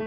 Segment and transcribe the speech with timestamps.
[0.00, 0.04] Hi,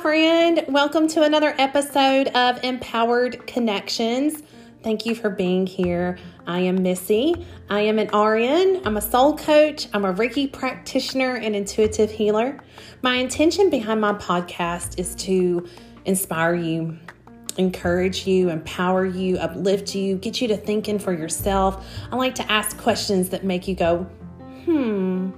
[0.00, 0.64] friend.
[0.68, 4.42] Welcome to another episode of Empowered Connections.
[4.82, 6.16] Thank you for being here.
[6.46, 7.44] I am Missy.
[7.68, 8.80] I am an RN.
[8.86, 9.86] I'm a soul coach.
[9.92, 12.58] I'm a Reiki practitioner and intuitive healer.
[13.02, 15.68] My intention behind my podcast is to
[16.06, 16.98] inspire you,
[17.58, 21.86] encourage you, empower you, uplift you, get you to thinking for yourself.
[22.10, 24.04] I like to ask questions that make you go,
[24.64, 25.30] hmm.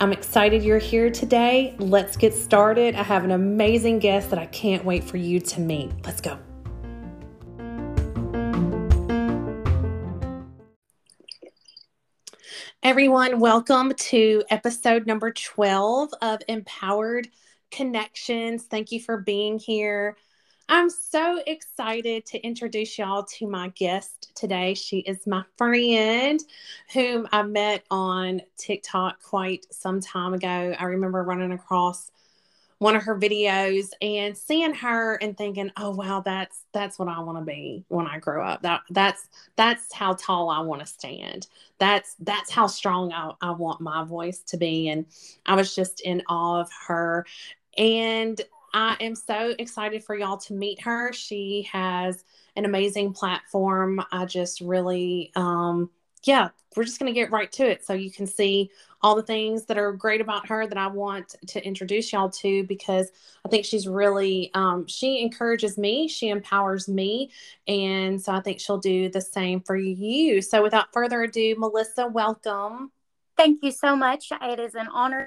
[0.00, 1.76] I'm excited you're here today.
[1.78, 2.96] Let's get started.
[2.96, 5.92] I have an amazing guest that I can't wait for you to meet.
[6.04, 6.38] Let's go.
[12.82, 17.28] Everyone, welcome to episode number 12 of Empowered
[17.70, 18.64] Connections.
[18.64, 20.16] Thank you for being here.
[20.74, 24.72] I'm so excited to introduce y'all to my guest today.
[24.72, 26.40] She is my friend
[26.94, 30.74] whom I met on TikTok quite some time ago.
[30.78, 32.10] I remember running across
[32.78, 37.20] one of her videos and seeing her and thinking, "Oh wow, that's that's what I
[37.20, 38.62] want to be when I grow up.
[38.62, 41.48] That that's that's how tall I want to stand.
[41.80, 45.04] That's that's how strong I, I want my voice to be." And
[45.44, 47.26] I was just in awe of her.
[47.76, 48.40] And
[48.74, 51.12] I am so excited for y'all to meet her.
[51.12, 52.24] She has
[52.56, 54.02] an amazing platform.
[54.10, 55.90] I just really um
[56.24, 58.70] yeah, we're just going to get right to it so you can see
[59.02, 62.64] all the things that are great about her that I want to introduce y'all to
[62.64, 63.10] because
[63.44, 67.30] I think she's really, um, she encourages me, she empowers me.
[67.66, 70.40] And so I think she'll do the same for you.
[70.40, 72.92] So without further ado, Melissa, welcome.
[73.36, 74.28] Thank you so much.
[74.30, 75.26] It is an honor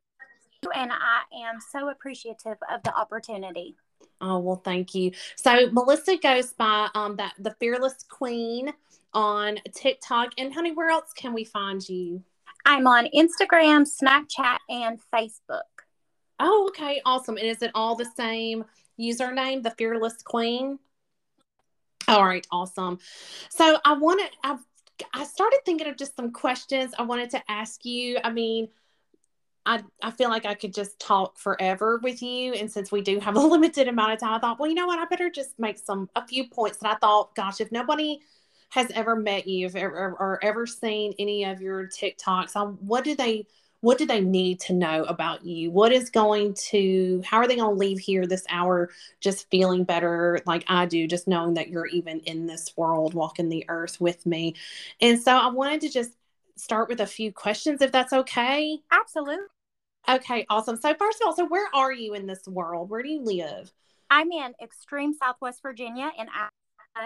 [0.73, 3.75] and I am so appreciative of the opportunity.
[4.21, 5.11] Oh well, thank you.
[5.35, 8.71] So Melissa goes by um that the fearless queen
[9.13, 12.23] on TikTok, and honey, where else can we find you?
[12.65, 15.61] I'm on Instagram, Snapchat, and Facebook.
[16.39, 17.37] Oh, okay, awesome.
[17.37, 18.65] And is it all the same
[18.99, 20.79] username, the Fearless Queen?
[22.07, 22.99] All right, awesome.
[23.49, 24.57] So I wanted, I,
[25.13, 28.17] I started thinking of just some questions I wanted to ask you.
[28.23, 28.67] I mean,
[29.65, 32.53] I, I feel like I could just talk forever with you.
[32.53, 34.87] And since we do have a limited amount of time, I thought, well, you know
[34.87, 34.99] what?
[34.99, 38.19] I better just make some, a few points that I thought, gosh, if nobody
[38.69, 43.15] has ever met you or, or ever seen any of your TikToks, um, what do
[43.15, 43.47] they
[43.81, 45.69] what do they need to know about you?
[45.69, 48.89] What is going to how are they going to leave here this hour
[49.19, 53.47] just feeling better like I do, just knowing that you're even in this world, walking
[53.47, 54.55] the earth with me.
[55.01, 56.13] And so I wanted to just
[56.55, 58.79] start with a few questions if that's okay.
[58.91, 59.45] Absolutely.
[60.07, 60.77] Okay, awesome.
[60.77, 62.89] So first of all, so where are you in this world?
[62.89, 63.71] Where do you live?
[64.09, 66.27] I'm in extreme Southwest Virginia in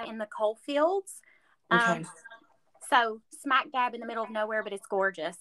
[0.07, 1.21] in the coal fields.
[1.71, 1.83] Okay.
[1.83, 2.07] Um,
[2.89, 5.37] so smack dab in the middle of nowhere, but it's gorgeous.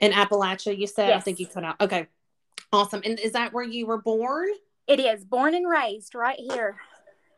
[0.00, 1.08] In Appalachia, you said?
[1.08, 1.18] Yes.
[1.18, 1.80] I think you cut out.
[1.80, 2.06] Okay.
[2.72, 3.02] Awesome.
[3.04, 4.48] And is that where you were born?
[4.86, 5.24] It is.
[5.24, 6.76] Born and raised right here.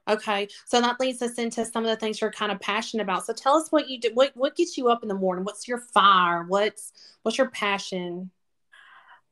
[0.08, 0.48] Okay.
[0.66, 3.26] So that leads us into some of the things you're kind of passionate about.
[3.26, 4.10] So tell us what you do.
[4.14, 5.44] What what gets you up in the morning?
[5.44, 6.44] What's your fire?
[6.44, 6.92] What's
[7.22, 8.30] what's your passion?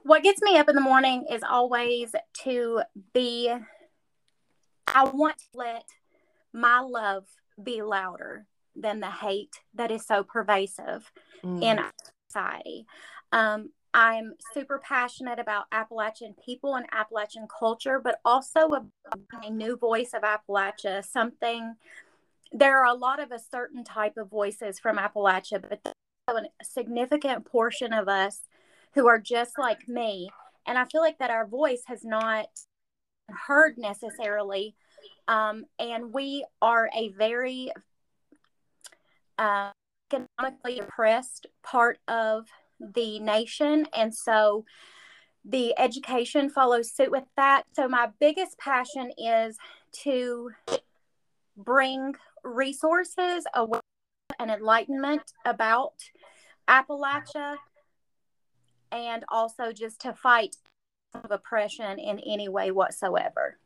[0.03, 3.53] What gets me up in the morning is always to be
[4.87, 5.85] I want to let
[6.53, 7.27] my love
[7.63, 11.11] be louder than the hate that is so pervasive
[11.45, 11.63] mm.
[11.63, 11.93] in our
[12.29, 12.87] society.
[13.33, 18.87] Um, I'm super passionate about Appalachian people and Appalachian culture, but also a,
[19.45, 21.05] a new voice of Appalachia.
[21.05, 21.75] Something
[22.53, 25.95] there are a lot of a certain type of voices from Appalachia, but
[26.29, 28.43] a significant portion of us
[28.95, 30.31] who are just like me.
[30.67, 32.47] And I feel like that our voice has not
[33.29, 34.75] heard necessarily.
[35.29, 37.71] Um, and we are a very
[39.39, 39.71] uh,
[40.13, 42.47] economically oppressed part of
[42.81, 43.87] the nation.
[43.95, 44.65] And so
[45.45, 47.63] the education follows suit with that.
[47.73, 49.57] So, my biggest passion is
[50.03, 50.51] to
[51.57, 52.15] bring
[52.45, 53.81] resources, awareness,
[54.39, 55.95] and enlightenment about
[56.69, 57.57] Appalachia,
[58.93, 60.57] and also just to fight
[61.15, 63.59] of oppression in any way whatsoever.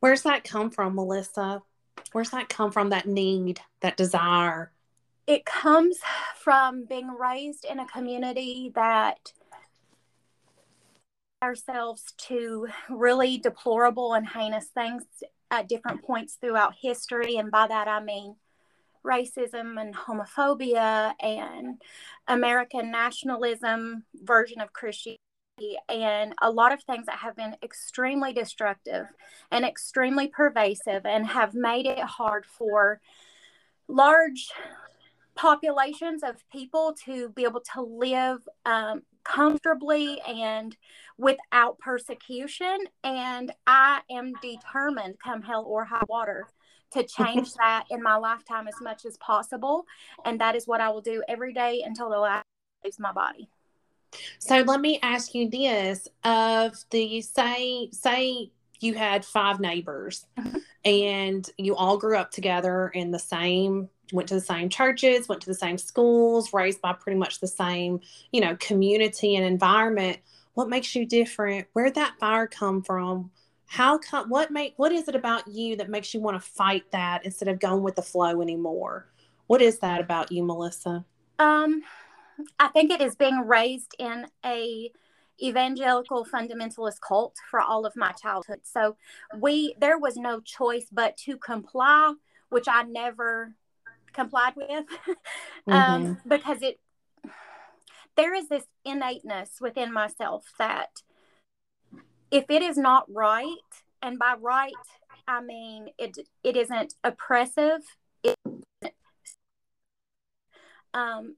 [0.00, 1.62] Where's that come from, Melissa?
[2.12, 2.90] Where's that come from?
[2.90, 4.70] That need, that desire?
[5.26, 5.98] it comes
[6.36, 9.32] from being raised in a community that
[11.42, 15.04] ourselves to really deplorable and heinous things
[15.50, 18.36] at different points throughout history and by that I mean
[19.04, 21.80] racism and homophobia and
[22.26, 25.20] American nationalism version of Christianity
[25.88, 29.06] and a lot of things that have been extremely destructive
[29.50, 33.00] and extremely pervasive and have made it hard for
[33.86, 34.48] large
[35.34, 40.76] populations of people to be able to live um, comfortably and
[41.18, 42.78] without persecution.
[43.02, 46.46] And I am determined, come hell or high water,
[46.94, 49.86] to change that in my lifetime as much as possible.
[50.24, 52.46] And that is what I will do every day until the last
[52.84, 53.48] leaves my body.
[54.38, 58.50] So let me ask you this: of the say say
[58.80, 60.58] you had five neighbors mm-hmm.
[60.84, 65.40] and you all grew up together in the same went to the same churches went
[65.40, 67.98] to the same schools raised by pretty much the same
[68.32, 70.18] you know community and environment
[70.52, 73.30] what makes you different where'd that fire come from
[73.66, 76.84] how come what make what is it about you that makes you want to fight
[76.92, 79.06] that instead of going with the flow anymore?
[79.46, 81.04] What is that about you melissa?
[81.38, 81.82] Um
[82.58, 84.90] i think it is being raised in a
[85.42, 88.60] evangelical fundamentalist cult for all of my childhood.
[88.62, 88.96] So
[89.36, 92.14] we there was no choice but to comply
[92.50, 93.54] which i never
[94.12, 94.68] complied with.
[95.66, 95.72] Um,
[96.16, 96.28] mm-hmm.
[96.28, 96.78] because it
[98.16, 101.02] there is this innateness within myself that
[102.34, 103.54] if it is not right,
[104.02, 104.74] and by right
[105.26, 107.80] I mean it it isn't oppressive,
[108.24, 108.34] it,
[110.92, 111.36] um,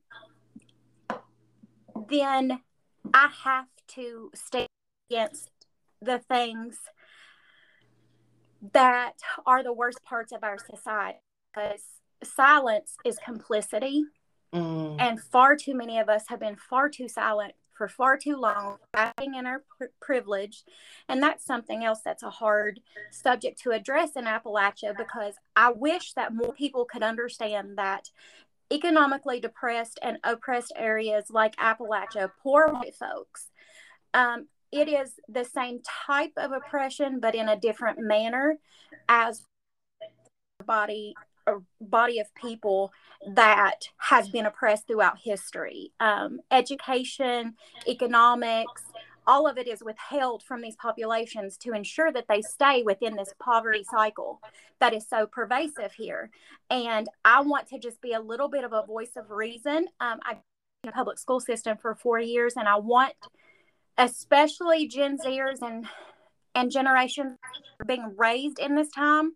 [2.09, 2.61] then
[3.13, 4.67] I have to stay
[5.11, 5.51] against
[6.01, 6.79] the things
[8.73, 11.19] that are the worst parts of our society
[11.55, 11.83] because
[12.25, 14.05] silence is complicity.
[14.55, 14.97] Mm.
[14.99, 18.79] And far too many of us have been far too silent for far too long,
[18.95, 20.65] acting in our pr- privilege.
[21.09, 22.81] And that's something else that's a hard
[23.11, 28.11] subject to address in Appalachia because I wish that more people could understand that
[28.73, 33.49] economically depressed and oppressed areas like Appalachia, poor white folks,
[34.15, 38.59] um, it is the same type of oppression, but in a different manner
[39.09, 39.43] as
[40.65, 41.15] body
[41.47, 42.93] a body of people
[43.35, 45.93] that has been oppressed throughout history.
[46.01, 47.55] Um, education,
[47.89, 48.83] economics,
[49.27, 53.35] all of it is withheld from these populations to ensure that they stay within this
[53.41, 54.41] poverty cycle
[54.79, 56.31] that is so pervasive here.
[56.71, 59.89] And I want to just be a little bit of a voice of reason.
[60.01, 60.37] Um, I
[60.87, 63.15] in a public school system for four years, and I want,
[63.99, 65.87] especially Gen Zers and
[66.55, 67.37] and generations
[67.87, 69.33] being raised in this time,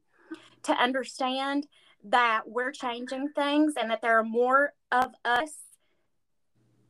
[0.62, 1.66] to understand
[2.04, 5.52] that we're changing things and that there are more of us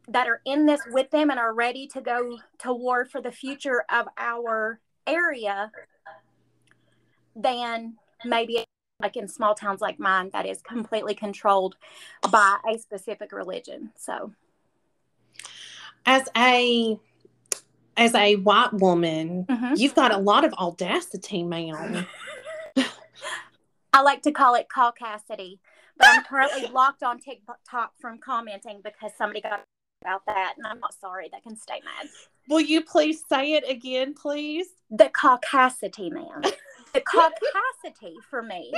[0.08, 3.30] that are in this with them and are ready to go to war for the
[3.30, 5.70] future of our area
[7.36, 8.64] than maybe
[9.00, 11.76] like in small towns like mine that is completely controlled
[12.30, 14.32] by a specific religion so
[16.06, 16.98] as a
[17.96, 19.74] as a white woman mm-hmm.
[19.76, 22.06] you've got a lot of audacity ma'am
[23.92, 25.58] I like to call it caucasity,
[25.96, 29.64] but I'm currently locked on TikTok from commenting because somebody got
[30.02, 31.28] about that, and I'm not sorry.
[31.30, 32.08] That can stay mad.
[32.48, 34.68] Will you please say it again, please?
[34.90, 36.42] The caucasity, man.
[36.94, 38.72] the caucasity for me.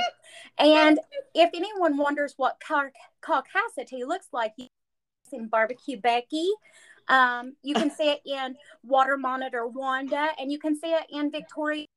[0.57, 0.99] And
[1.33, 4.67] if anyone wonders what caucasity looks like, you
[5.33, 6.47] in barbecue Becky.
[7.09, 11.31] Um, you can see it in Water Monitor Wanda, and you can see it in
[11.31, 11.87] Victoria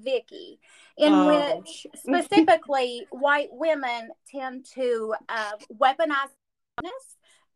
[0.00, 0.58] Vicky,
[0.96, 1.56] in oh.
[1.56, 6.30] which specifically white women tend to uh, weaponize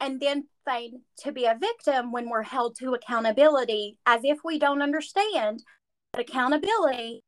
[0.00, 4.58] and then feign to be a victim when we're held to accountability as if we
[4.58, 5.62] don't understand
[6.12, 7.22] that accountability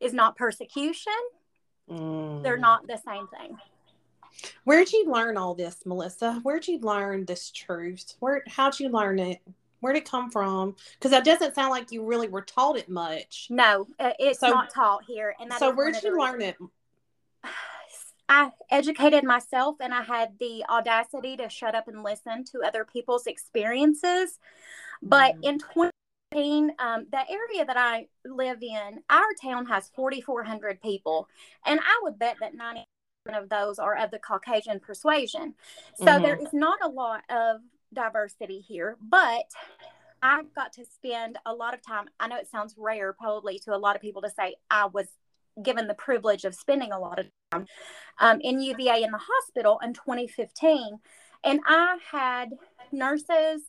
[0.00, 1.12] is not persecution.
[1.90, 2.42] Mm.
[2.42, 3.56] They're not the same thing.
[4.64, 6.40] Where'd you learn all this, Melissa?
[6.42, 8.14] Where'd you learn this truth?
[8.20, 9.40] Where how'd you learn it?
[9.82, 10.76] Where'd it come from?
[10.94, 13.48] Because that doesn't sound like you really were taught it much.
[13.50, 15.34] No, uh, it's so, not taught here.
[15.40, 16.56] And so, where'd you learn it?
[18.28, 22.84] I educated myself, and I had the audacity to shut up and listen to other
[22.84, 24.38] people's experiences.
[25.02, 25.42] But mm.
[25.42, 31.28] in 2018, um, the area that I live in, our town has 4,400 people,
[31.66, 32.84] and I would bet that 90
[33.34, 35.54] of those are of the Caucasian persuasion.
[35.96, 36.22] So mm-hmm.
[36.22, 37.60] there is not a lot of
[37.92, 39.44] diversity here, but
[40.22, 42.06] I got to spend a lot of time.
[42.20, 45.08] I know it sounds rare, probably to a lot of people to say I was
[45.62, 47.66] given the privilege of spending a lot of time
[48.20, 50.98] um, in UVA in the hospital in 2015.
[51.44, 52.50] And I had
[52.92, 53.62] nurses,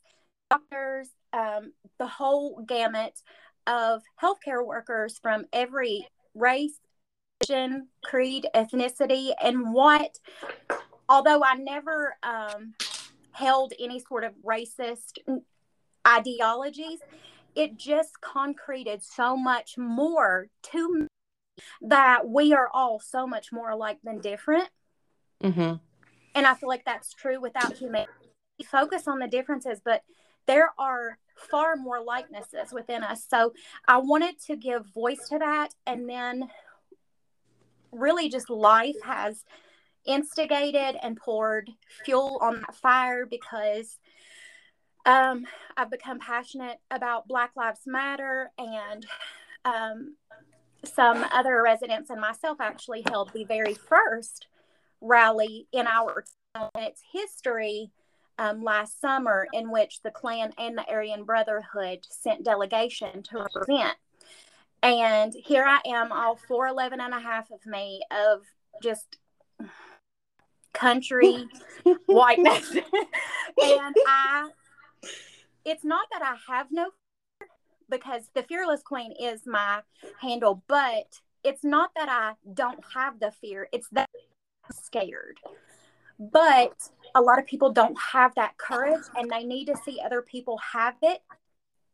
[0.50, 3.20] doctors, um, the whole gamut
[3.66, 6.80] of healthcare workers from every race,
[7.42, 10.20] religion, creed, ethnicity, and what,
[11.10, 12.76] although I never um,
[13.34, 15.20] held any sort of racist
[16.08, 17.00] ideologies,
[17.56, 21.08] it just concreted so much more to me
[21.82, 24.70] that we are all so much more alike than different.
[25.44, 25.76] Mm-hmm.
[26.36, 28.12] and I feel like that's true without humanity.
[28.58, 30.04] We focus on the differences, but
[30.46, 33.26] there are far more likenesses within us.
[33.28, 33.54] So
[33.88, 35.74] I wanted to give voice to that.
[35.86, 36.50] And then
[37.92, 39.44] really just life has
[40.06, 41.70] instigated and poured
[42.04, 43.98] fuel on that fire because
[45.06, 45.46] um,
[45.76, 49.06] I've become passionate about Black Lives Matter and
[49.66, 50.16] um,
[50.86, 54.48] some other residents and myself actually held the very first
[55.02, 56.24] rally in our
[56.76, 57.92] its history
[58.38, 63.98] um, last summer in which the Klan and the Aryan Brotherhood sent delegation to represent.
[64.82, 68.42] And here I am, all 4'11 and a half of me, of
[68.82, 69.18] just
[70.74, 71.48] country
[72.06, 72.72] whiteness.
[73.62, 74.50] and I,
[75.66, 76.90] it's not that I have no
[77.40, 77.50] fear
[77.90, 79.82] because the fearless queen is my
[80.20, 84.10] handle, but it's not that I don't have the fear, it's that
[84.66, 85.40] I'm scared.
[86.20, 90.22] But a lot of people don't have that courage and they need to see other
[90.22, 91.22] people have it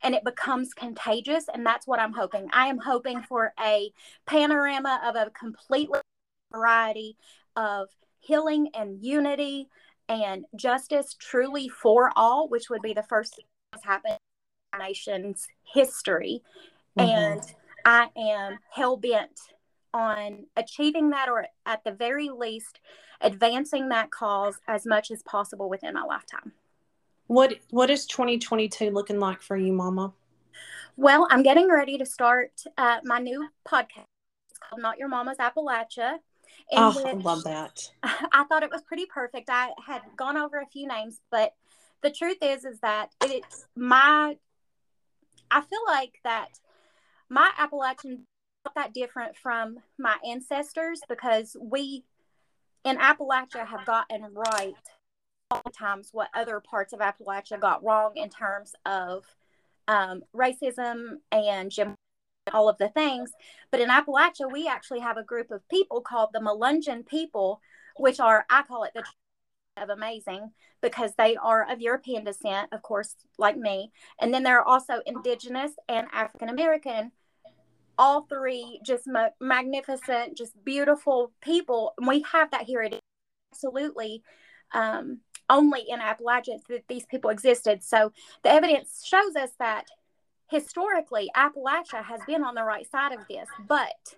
[0.01, 3.91] and it becomes contagious and that's what i'm hoping i am hoping for a
[4.25, 5.99] panorama of a completely
[6.51, 7.17] variety
[7.55, 9.67] of healing and unity
[10.07, 14.17] and justice truly for all which would be the first thing that's happened
[14.73, 16.41] in our nation's history
[16.97, 17.09] mm-hmm.
[17.09, 17.41] and
[17.85, 19.39] i am hell-bent
[19.93, 22.79] on achieving that or at the very least
[23.21, 26.53] advancing that cause as much as possible within my lifetime.
[27.27, 30.13] What what is 2022 looking like for you, Mama?
[30.97, 34.05] Well, I'm getting ready to start uh, my new podcast.
[34.49, 36.17] It's called Not Your Mama's Appalachia.
[36.71, 37.91] Oh, I love that.
[38.03, 39.49] I thought it was pretty perfect.
[39.49, 41.53] I had gone over a few names, but
[42.01, 44.37] the truth is, is that it's my.
[45.51, 46.59] I feel like that
[47.29, 48.25] my Appalachian
[48.65, 52.03] not that different from my ancestors because we
[52.83, 54.73] in Appalachia have gotten right
[55.73, 59.25] times what other parts of Appalachia got wrong in terms of
[59.87, 61.95] um, racism and Jim,
[62.49, 63.31] all of the things.
[63.71, 67.61] But in Appalachia, we actually have a group of people called the Melungeon people,
[67.97, 69.03] which are, I call it the
[69.77, 70.51] of amazing
[70.81, 73.91] because they are of European descent, of course, like me.
[74.19, 77.11] And then there are also indigenous and African American
[77.97, 81.93] all three just ma- magnificent, just beautiful people.
[81.97, 82.81] And we have that here.
[82.81, 82.97] It
[83.51, 84.23] absolutely
[84.71, 87.83] um, only in Appalachia that these people existed.
[87.83, 88.13] So
[88.43, 89.85] the evidence shows us that
[90.49, 94.15] historically Appalachia has been on the right side of this, but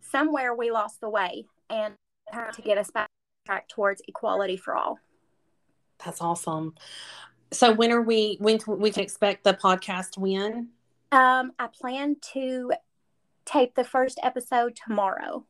[0.00, 1.94] somewhere we lost the way and
[2.30, 4.98] had to get us back towards equality for all.
[6.04, 6.74] That's awesome.
[7.52, 10.68] So when are we when can we can expect the podcast when?
[11.12, 12.72] Um, I plan to
[13.44, 15.44] tape the first episode tomorrow.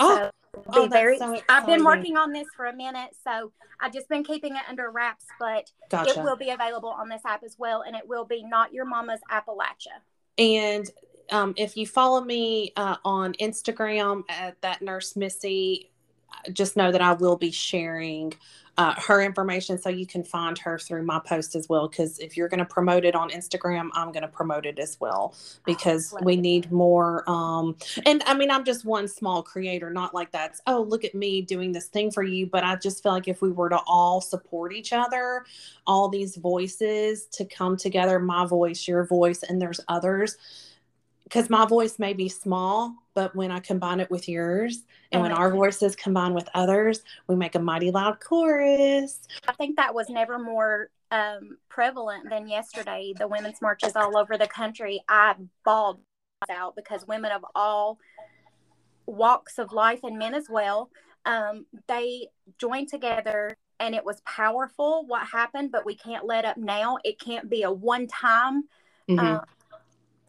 [0.00, 0.30] Oh, so
[0.68, 1.18] oh, very.
[1.18, 4.62] So I've been working on this for a minute, so I've just been keeping it
[4.68, 5.26] under wraps.
[5.38, 6.18] But gotcha.
[6.18, 8.84] it will be available on this app as well, and it will be not your
[8.84, 10.00] mama's Appalachia.
[10.38, 10.90] And
[11.30, 15.90] um, if you follow me uh, on Instagram at that nurse Missy,
[16.52, 18.34] just know that I will be sharing
[18.76, 21.88] uh, her information so you can find her through my post as well.
[21.88, 24.96] Because if you're going to promote it on Instagram, I'm going to promote it as
[25.00, 27.28] well because oh, we need more.
[27.30, 31.14] Um, and I mean, I'm just one small creator, not like that's, oh, look at
[31.14, 32.46] me doing this thing for you.
[32.46, 35.44] But I just feel like if we were to all support each other,
[35.86, 40.36] all these voices to come together, my voice, your voice, and there's others
[41.24, 45.32] because my voice may be small, but when I combine it with yours and when
[45.32, 49.20] our voices combine with others, we make a mighty loud chorus.
[49.48, 53.14] I think that was never more um, prevalent than yesterday.
[53.16, 55.00] The women's marches all over the country.
[55.08, 56.00] I bawled
[56.50, 57.98] out because women of all
[59.06, 60.90] walks of life and men as well,
[61.24, 62.28] um, they
[62.58, 66.98] joined together and it was powerful what happened, but we can't let up now.
[67.04, 68.64] It can't be a one time.
[69.08, 69.18] Mm-hmm.
[69.18, 69.40] Uh,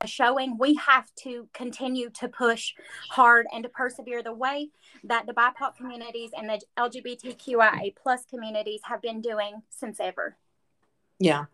[0.10, 2.74] showing we have to continue to push
[3.10, 4.70] hard and to persevere the way
[5.04, 10.38] that the BIPOC communities and the LGBTQIA plus communities have been doing since ever.
[11.20, 11.46] Yeah.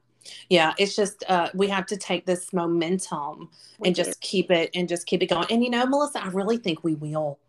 [0.50, 4.04] Yeah, it's just uh, we have to take this momentum we and do.
[4.04, 5.48] just keep it and just keep it going.
[5.50, 7.40] And you know, Melissa, I really think we will.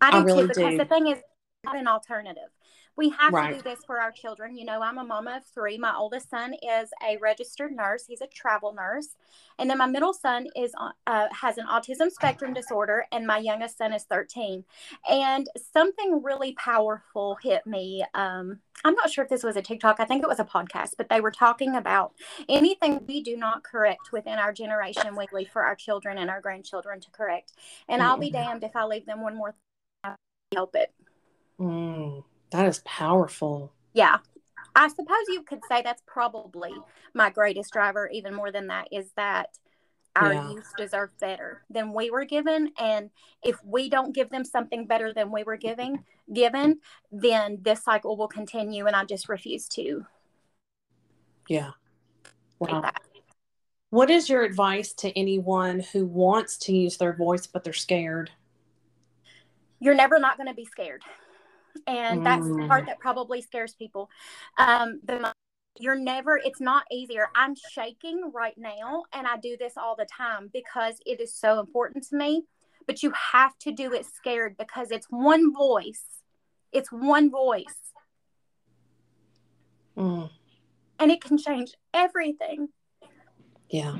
[0.00, 0.78] I do I really too, because do.
[0.78, 1.18] the thing is,
[1.64, 2.48] not an alternative
[2.96, 3.50] we have right.
[3.50, 4.56] to do this for our children.
[4.56, 5.78] You know, I'm a mama of three.
[5.78, 8.04] My oldest son is a registered nurse.
[8.06, 9.16] He's a travel nurse,
[9.58, 10.72] and then my middle son is
[11.06, 14.64] uh, has an autism spectrum disorder, and my youngest son is 13.
[15.08, 18.04] And something really powerful hit me.
[18.14, 19.96] Um, I'm not sure if this was a TikTok.
[19.98, 22.12] I think it was a podcast, but they were talking about
[22.48, 26.40] anything we do not correct within our generation we leave for our children and our
[26.40, 27.52] grandchildren to correct.
[27.88, 28.04] And mm.
[28.04, 28.32] I'll be mm.
[28.32, 29.50] damned if I leave them one more.
[29.50, 30.16] Th-
[30.54, 30.92] help it.
[31.58, 32.24] Mm.
[32.52, 33.72] That is powerful.
[33.94, 34.18] Yeah.
[34.74, 36.72] I suppose you could say that's probably
[37.14, 39.58] my greatest driver, even more than that, is that
[40.14, 40.50] our yeah.
[40.50, 42.70] youth deserve better than we were given.
[42.78, 43.10] And
[43.42, 46.80] if we don't give them something better than we were giving given,
[47.10, 48.86] then this cycle will continue.
[48.86, 50.06] And I just refuse to.
[51.48, 51.70] Yeah.
[52.58, 52.90] Wow.
[53.90, 58.30] What is your advice to anyone who wants to use their voice but they're scared?
[59.80, 61.02] You're never not going to be scared.
[61.86, 62.62] And that's mm.
[62.62, 62.86] the part mm.
[62.86, 64.10] that probably scares people.
[64.58, 65.32] Um, the
[65.78, 70.06] you're never it's not easier i'm shaking right now and i do this all the
[70.06, 72.42] time because it is so important to me
[72.86, 76.04] but you have to do it scared because it's one voice
[76.72, 77.64] it's one voice
[79.96, 80.28] mm.
[80.98, 82.68] and it can change everything
[83.70, 83.96] yeah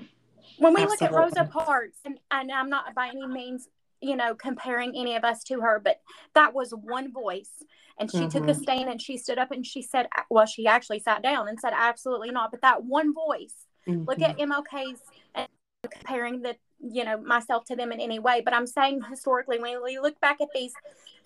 [0.58, 0.88] when we Absolutely.
[0.88, 3.66] look at rosa parks and, and i'm not by any means
[4.02, 6.00] you know comparing any of us to her but
[6.34, 7.62] that was one voice
[7.98, 8.28] and she mm-hmm.
[8.28, 8.62] took a mm-hmm.
[8.62, 11.72] stand and she stood up and she said, well, she actually sat down and said,
[11.76, 12.50] absolutely not.
[12.50, 14.04] But that one voice, mm-hmm.
[14.04, 15.00] look at MLK's
[15.34, 15.48] and
[15.90, 18.42] comparing the, you know, myself to them in any way.
[18.44, 20.72] But I'm saying historically, when we look back at these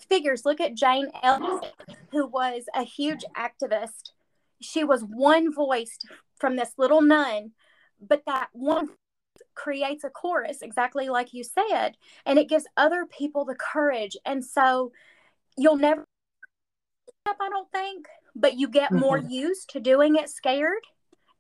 [0.09, 1.73] figures, look at Jane Elliott,
[2.13, 4.11] who was a huge activist.
[4.61, 5.99] She was one voice
[6.39, 7.53] from this little nun,
[8.07, 8.91] but that one
[9.67, 14.45] creates a chorus exactly like you said and it gives other people the courage and
[14.45, 14.93] so
[15.57, 16.05] you'll never
[17.29, 19.01] I don't think, but you get mm-hmm.
[19.01, 20.83] more used to doing it scared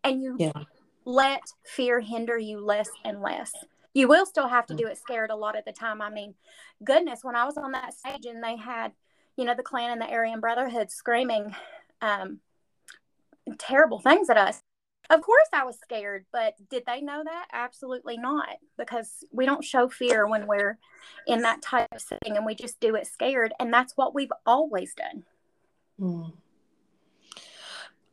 [0.03, 0.53] and you yeah.
[1.05, 3.53] let fear hinder you less and less.
[3.95, 4.79] You will still have to mm.
[4.79, 6.03] do it scared a lot of the time.
[6.03, 6.35] I mean,
[6.85, 8.93] goodness, when I was on that stage and they had,
[9.37, 11.55] you know, the Klan and the Aryan Brotherhood screaming
[12.03, 12.41] um,
[13.59, 14.61] terrible things at us.
[15.09, 17.47] Of course, I was scared, but did they know that?
[17.53, 20.79] Absolutely not, because we don't show fear when we're
[21.27, 23.53] in that type of setting and we just do it scared.
[23.61, 25.25] And that's what we've always done.
[26.01, 26.33] Mm.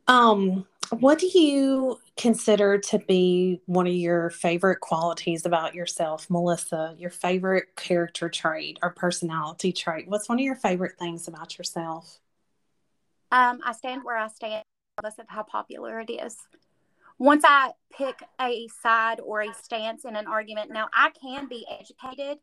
[0.06, 6.94] Um, what do you consider to be one of your favorite qualities about yourself, Melissa?
[6.98, 10.06] Your favorite character trait or personality trait?
[10.08, 12.20] What's one of your favorite things about yourself?
[13.32, 14.62] Um, I stand where I stand,
[14.96, 16.36] regardless of how popular it is.
[17.18, 21.66] Once I pick a side or a stance in an argument, now I can be
[21.70, 22.38] educated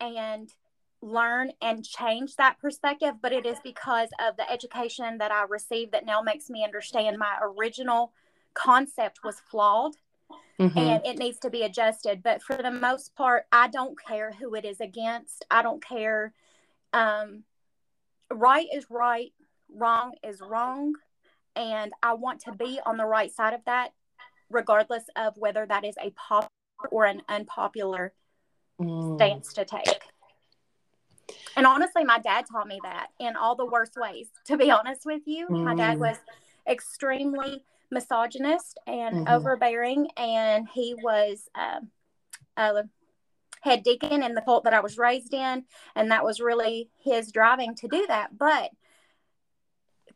[0.00, 0.48] and
[1.00, 5.92] learn and change that perspective, but it is because of the education that I received
[5.92, 8.12] that now makes me understand my original
[8.54, 9.96] concept was flawed
[10.58, 10.78] mm-hmm.
[10.78, 12.22] and it needs to be adjusted.
[12.22, 15.44] But for the most part, I don't care who it is against.
[15.50, 16.32] I don't care.
[16.92, 17.44] Um,
[18.30, 19.32] right is right,
[19.74, 20.94] wrong is wrong.
[21.56, 23.92] And I want to be on the right side of that,
[24.52, 26.48] regardless of whether that is a popular
[26.90, 28.12] or an unpopular
[28.80, 29.16] mm.
[29.16, 30.02] stance to take.
[31.56, 35.02] And honestly, my dad taught me that in all the worst ways, to be honest
[35.06, 35.46] with you.
[35.48, 35.64] Mm.
[35.64, 36.00] My dad mm.
[36.00, 36.16] was
[36.68, 39.34] extremely misogynist and mm-hmm.
[39.34, 41.80] overbearing, and he was uh,
[42.56, 42.84] a
[43.60, 45.64] head deacon in the cult that I was raised in.
[45.94, 48.36] And that was really his driving to do that.
[48.36, 48.70] But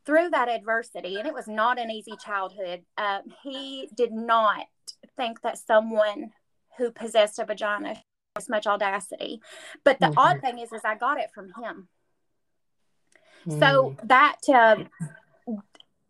[0.07, 4.67] through that adversity, and it was not an easy childhood, uh, he did not
[5.17, 6.31] think that someone
[6.79, 8.01] who possessed a vagina
[8.37, 9.41] as much audacity.
[9.85, 10.19] But the mm-hmm.
[10.19, 11.89] odd thing is, is I got it from him.
[13.49, 13.59] Mm.
[13.59, 14.85] So that uh,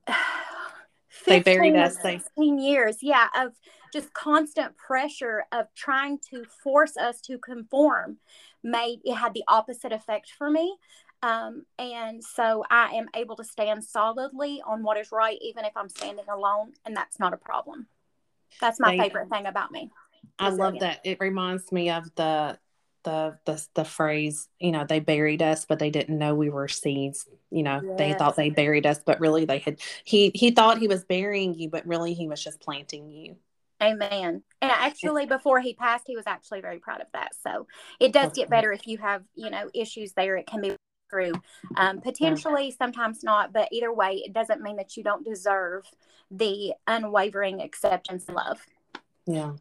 [1.27, 2.01] they buried us.
[2.03, 3.53] 16 years, yeah, of
[3.93, 8.19] just constant pressure of trying to force us to conform
[8.63, 10.77] made it had the opposite effect for me.
[11.23, 15.73] Um, and so I am able to stand solidly on what is right, even if
[15.77, 17.87] I'm standing alone, and that's not a problem.
[18.61, 19.91] That's my they, favorite thing about me.
[20.39, 21.01] I love that.
[21.05, 22.59] It reminds me of the
[23.07, 26.69] the the the phrase, you know, they buried us, but they didn't know we were
[26.69, 27.27] seeds.
[27.51, 27.99] You know, yes.
[27.99, 31.55] they thought they buried us, but really they had he he thought he was burying
[31.55, 33.37] you, but really he was just planting you.
[33.83, 34.43] Amen.
[34.63, 37.33] And actually, before he passed, he was actually very proud of that.
[37.43, 37.67] So
[38.01, 40.37] it does get better if you have, you know, issues there.
[40.37, 40.76] It can be
[41.11, 41.33] through.
[41.77, 45.85] Um, potentially, sometimes not, but either way, it doesn't mean that you don't deserve
[46.31, 48.61] the unwavering acceptance and love.
[49.27, 49.53] Yeah.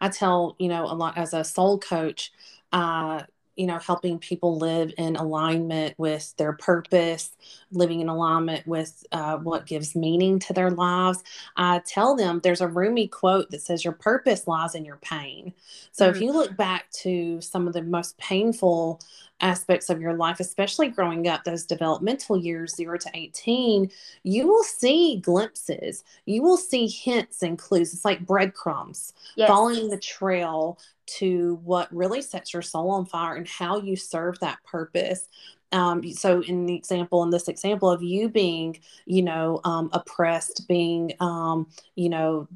[0.00, 2.32] I tell, you know, a lot as a soul coach,
[2.72, 3.22] uh,
[3.56, 7.30] you know, helping people live in alignment with their purpose,
[7.72, 11.24] living in alignment with uh, what gives meaning to their lives.
[11.56, 15.54] I tell them there's a Rumi quote that says, Your purpose lies in your pain.
[15.90, 16.16] So mm-hmm.
[16.16, 19.00] if you look back to some of the most painful
[19.40, 23.90] aspects of your life, especially growing up, those developmental years, zero to 18,
[24.22, 26.04] you will see glimpses.
[26.24, 27.92] You will see hints and clues.
[27.92, 29.48] It's like breadcrumbs, yes.
[29.48, 34.38] following the trail to what really sets your soul on fire and how you serve
[34.40, 35.28] that purpose.
[35.72, 40.66] um, so in the example in this example of you being you know um, oppressed
[40.68, 42.48] being um, you know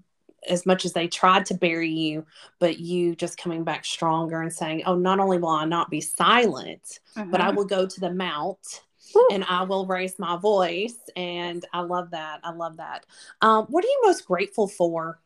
[0.49, 2.25] as much as they tried to bury you
[2.59, 6.01] but you just coming back stronger and saying oh not only will i not be
[6.01, 7.31] silent mm-hmm.
[7.31, 7.57] but i mm-hmm.
[7.57, 8.83] will go to the mount
[9.17, 9.29] Ooh.
[9.33, 13.05] and i will raise my voice and i love that i love that
[13.41, 15.21] um, what are you most grateful for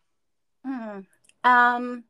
[0.66, 1.04] mm.
[1.44, 2.04] um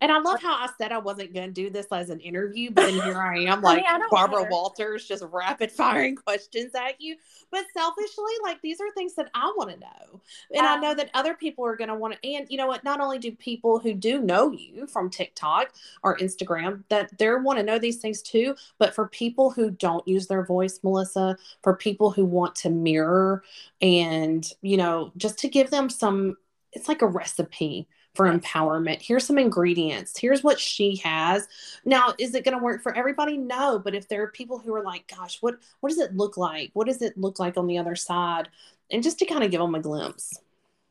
[0.00, 2.70] and I love how I said I wasn't going to do this as an interview,
[2.70, 4.46] but then here I am, like I mean, I Barbara.
[4.50, 7.16] Walters, just rapid firing questions at you.
[7.50, 10.20] But selfishly, like these are things that I want to know.
[10.50, 12.28] And um, I know um, that other people are going to want to.
[12.28, 12.84] And you know what?
[12.84, 17.58] Not only do people who do know you from TikTok or Instagram, that they want
[17.58, 18.54] to know these things too.
[18.78, 23.42] But for people who don't use their voice, Melissa, for people who want to mirror
[23.80, 26.36] and, you know, just to give them some,
[26.72, 29.02] it's like a recipe for empowerment.
[29.02, 30.18] Here's some ingredients.
[30.18, 31.46] Here's what she has.
[31.84, 33.36] Now, is it going to work for everybody?
[33.36, 36.36] No, but if there are people who are like, gosh, what what does it look
[36.36, 36.70] like?
[36.72, 38.48] What does it look like on the other side?
[38.90, 40.40] And just to kind of give them a glimpse.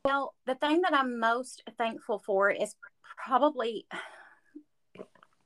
[0.06, 2.76] Well, the thing that I'm most thankful for is
[3.18, 3.88] probably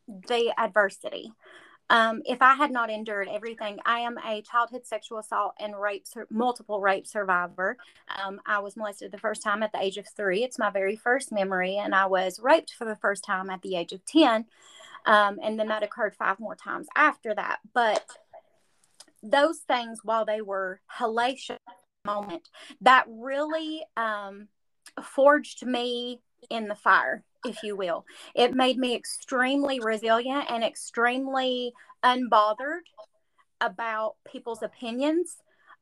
[0.07, 1.31] the adversity.
[1.89, 6.05] Um, if I had not endured everything, I am a childhood sexual assault and rape,
[6.29, 7.77] multiple rape survivor.
[8.23, 10.43] Um, I was molested the first time at the age of three.
[10.43, 13.75] It's my very first memory, and I was raped for the first time at the
[13.75, 14.45] age of 10.
[15.05, 17.59] Um, and then that occurred five more times after that.
[17.73, 18.05] But
[19.23, 21.57] those things, while they were hellacious
[22.05, 22.49] moment,
[22.81, 24.47] that really um,
[25.01, 28.05] forged me in the fire if you will.
[28.35, 31.73] It made me extremely resilient and extremely
[32.03, 32.81] unbothered
[33.61, 35.37] about people's opinions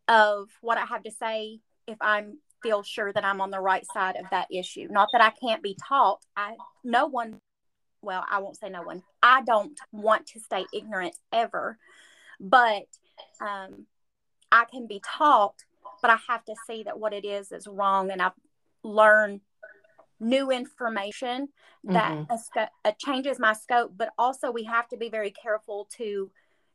[0.08, 3.86] of what I have to say if I'm feel sure that I'm on the right
[3.94, 4.88] side of that issue.
[4.90, 6.24] Not that I can't be taught.
[6.36, 7.40] I no one
[8.02, 9.04] well, I won't say no one.
[9.22, 11.78] I don't want to stay ignorant ever.
[12.40, 12.86] But
[13.42, 13.86] um
[14.52, 15.56] I can be taught,
[16.02, 18.32] but I have to see that what it is is wrong and I've
[18.84, 19.42] learned
[20.20, 21.50] new information
[21.84, 22.60] that mm-hmm.
[22.60, 26.30] a, a changes my scope but also we have to be very careful to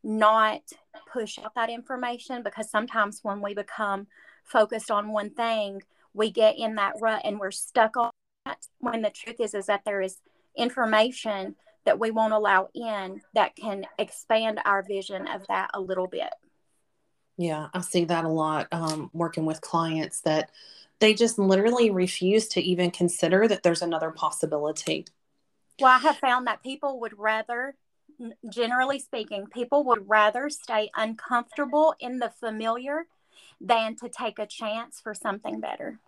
[0.05, 0.62] not
[1.12, 4.07] push out that information because sometimes when we become
[4.44, 5.81] focused on one thing
[6.14, 8.11] we get in that rut and we're stuck on
[8.44, 10.18] that when the truth is is that there is
[10.57, 16.09] information that we won't allow in that can expand our vision of that a little
[16.09, 16.33] bit
[17.37, 20.50] yeah i see that a lot um, working with clients that
[21.02, 25.04] they just literally refuse to even consider that there's another possibility.
[25.80, 27.74] Well, I have found that people would rather,
[28.48, 33.06] generally speaking, people would rather stay uncomfortable in the familiar
[33.60, 35.98] than to take a chance for something better.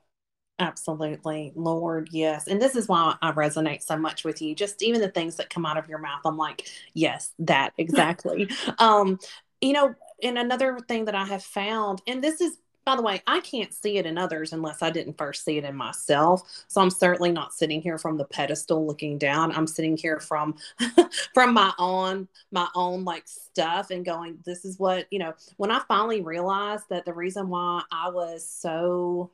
[0.60, 2.46] Absolutely, Lord, yes.
[2.46, 4.54] And this is why I resonate so much with you.
[4.54, 8.48] Just even the things that come out of your mouth, I'm like, yes, that exactly.
[8.78, 9.18] um,
[9.60, 13.22] you know, and another thing that I have found, and this is by the way,
[13.26, 16.42] I can't see it in others unless I didn't first see it in myself.
[16.68, 19.52] So I'm certainly not sitting here from the pedestal looking down.
[19.52, 20.56] I'm sitting here from
[21.34, 25.70] from my own my own like stuff and going, this is what, you know, when
[25.70, 29.30] I finally realized that the reason why I was so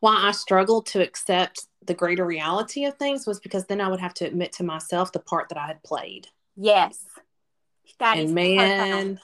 [0.00, 4.00] why I struggled to accept the greater reality of things was because then I would
[4.00, 6.28] have to admit to myself the part that I had played.
[6.56, 7.04] Yes.
[7.98, 9.20] That and man,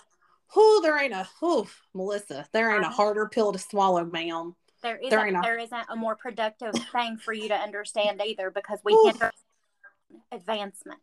[0.54, 4.54] who there ain't a whew, Melissa, there ain't a harder pill to swallow, ma'am.
[4.82, 8.50] There isn't there, a, there isn't a more productive thing for you to understand either
[8.50, 9.32] because we hinder
[10.30, 11.00] advancement.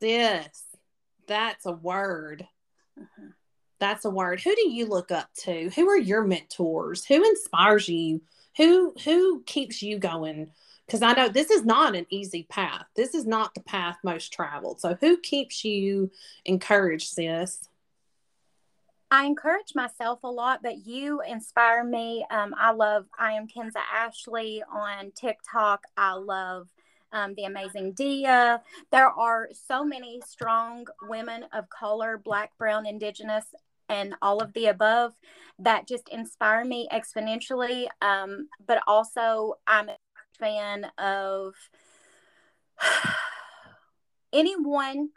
[0.00, 0.64] This
[1.26, 2.46] that's a word.
[2.98, 3.28] Mm-hmm.
[3.78, 4.40] That's a word.
[4.40, 5.70] Who do you look up to?
[5.70, 7.04] Who are your mentors?
[7.04, 8.22] Who inspires you?
[8.56, 10.50] Who who keeps you going?
[10.86, 12.86] Because I know this is not an easy path.
[12.96, 14.80] This is not the path most traveled.
[14.80, 16.10] So who keeps you
[16.44, 17.68] encouraged, sis?
[19.12, 22.24] I encourage myself a lot, but you inspire me.
[22.30, 25.82] Um, I love I am Kenza Ashley on TikTok.
[25.96, 26.68] I love
[27.12, 28.62] um, the amazing Dia.
[28.92, 33.46] There are so many strong women of color, black, brown, indigenous,
[33.88, 35.14] and all of the above
[35.58, 37.88] that just inspire me exponentially.
[38.00, 39.96] Um, but also, I'm a
[40.38, 41.54] fan of
[44.32, 45.10] anyone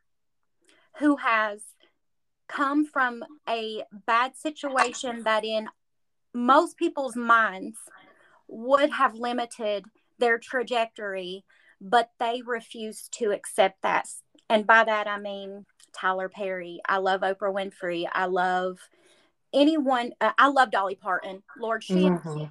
[0.98, 1.62] who has
[2.54, 5.68] come from a bad situation that in
[6.34, 7.78] most people's minds
[8.48, 9.86] would have limited
[10.20, 11.44] their trajectory,
[11.82, 14.08] but they refuse to accept that.
[14.50, 16.80] And by that, I mean Tyler Perry.
[16.88, 18.08] I love Oprah Winfrey.
[18.12, 18.80] I love
[19.54, 20.14] anyone.
[20.22, 21.44] Uh, I love Dolly Parton.
[21.60, 22.46] Lord, she mm-hmm.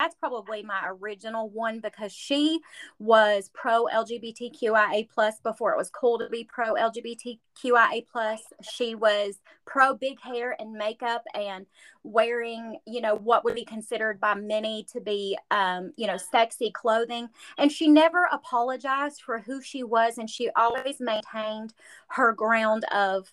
[0.00, 2.60] That's probably my original one because she
[2.98, 8.40] was pro LGBTQIA plus before it was cool to be pro LGBTQIA plus.
[8.60, 11.66] She was pro big hair and makeup and
[12.02, 16.72] wearing, you know, what would be considered by many to be, um, you know, sexy
[16.72, 17.28] clothing.
[17.56, 21.72] And she never apologized for who she was, and she always maintained
[22.08, 23.32] her ground of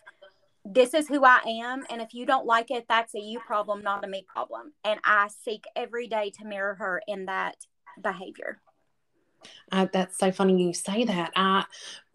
[0.63, 1.83] this is who I am.
[1.89, 4.73] And if you don't like it, that's a you problem, not a me problem.
[4.83, 7.55] And I seek every day to mirror her in that
[8.01, 8.61] behavior.
[9.71, 11.31] Uh, that's so funny you say that.
[11.35, 11.65] I,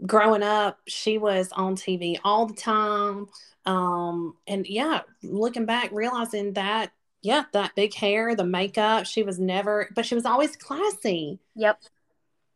[0.05, 3.27] growing up, she was on TV all the time.
[3.65, 9.41] Um, and yeah, looking back, realizing that, yeah, that big hair, the makeup, she was
[9.41, 11.41] never, but she was always classy.
[11.57, 11.81] Yep.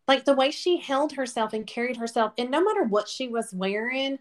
[0.06, 3.52] Like the way she held herself and carried herself, and no matter what she was
[3.52, 4.18] wearing,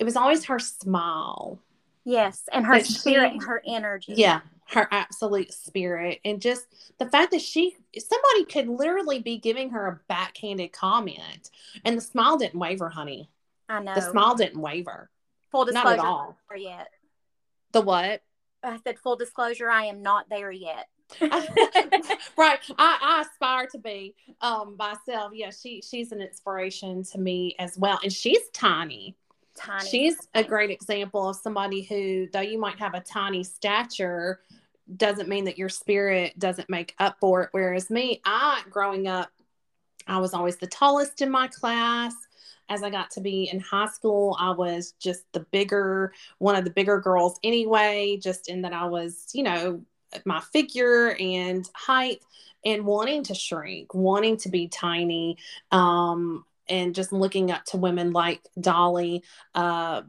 [0.00, 1.60] it was always her smile.
[2.04, 4.14] Yes, and her spirit, she, her energy.
[4.16, 6.64] Yeah, her absolute spirit, and just
[6.98, 11.50] the fact that she somebody could literally be giving her a backhanded comment,
[11.84, 13.28] and the smile didn't waver, honey.
[13.68, 15.10] I know the smile didn't waver.
[15.52, 16.38] Full disclosure, not at all.
[16.56, 16.88] Yet
[17.72, 18.22] the what?
[18.64, 19.68] I said full disclosure.
[19.68, 20.88] I am not there yet.
[21.20, 21.40] right.
[22.38, 25.32] I, I aspire to be um myself.
[25.34, 27.98] Yeah, she she's an inspiration to me as well.
[28.02, 29.16] And she's tiny
[29.56, 29.88] tiny.
[29.88, 34.40] She's a great example of somebody who, though you might have a tiny stature,
[34.96, 37.48] doesn't mean that your spirit doesn't make up for it.
[37.52, 39.30] Whereas me, I, growing up,
[40.06, 42.14] I was always the tallest in my class.
[42.68, 46.64] As I got to be in high school, I was just the bigger, one of
[46.64, 49.82] the bigger girls anyway, just in that I was, you know,
[50.24, 52.22] my figure and height
[52.64, 55.36] and wanting to shrink, wanting to be tiny.
[55.72, 60.02] Um, and just looking up to women like Dolly, uh,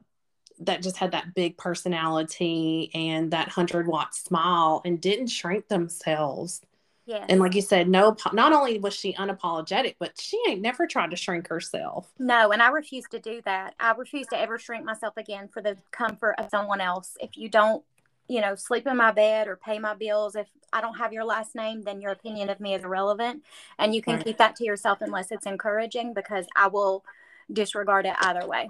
[0.60, 6.62] that just had that big personality and that hundred watt smile and didn't shrink themselves.
[7.06, 7.26] Yes.
[7.30, 11.10] And like you said, no, not only was she unapologetic, but she ain't never tried
[11.10, 12.10] to shrink herself.
[12.19, 13.74] No, and I refuse to do that.
[13.80, 17.17] I refuse to ever shrink myself again for the comfort of someone else.
[17.19, 17.84] If you don't
[18.32, 20.38] you know, sleep in my bed or pay my bills.
[20.38, 23.44] If I don't have your last name, then your opinion of me is irrelevant.
[23.78, 24.24] And you can right.
[24.24, 27.04] keep that to yourself unless it's encouraging because I will
[27.52, 28.70] disregard it either way.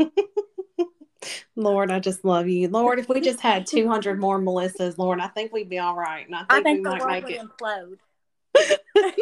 [1.54, 2.66] Lord, I just love you.
[2.68, 6.26] Lord, if we just had 200 more Melissas, Lord, I think we'd be all right.
[6.26, 7.40] And I think, I think we might make it.
[7.40, 7.98] implode.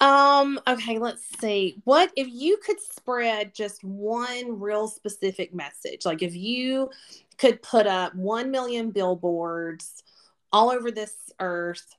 [0.00, 1.80] um okay let's see.
[1.84, 6.04] What if you could spread just one real specific message?
[6.04, 6.90] Like if you
[7.36, 10.02] could put up 1 million billboards
[10.52, 11.94] all over this earth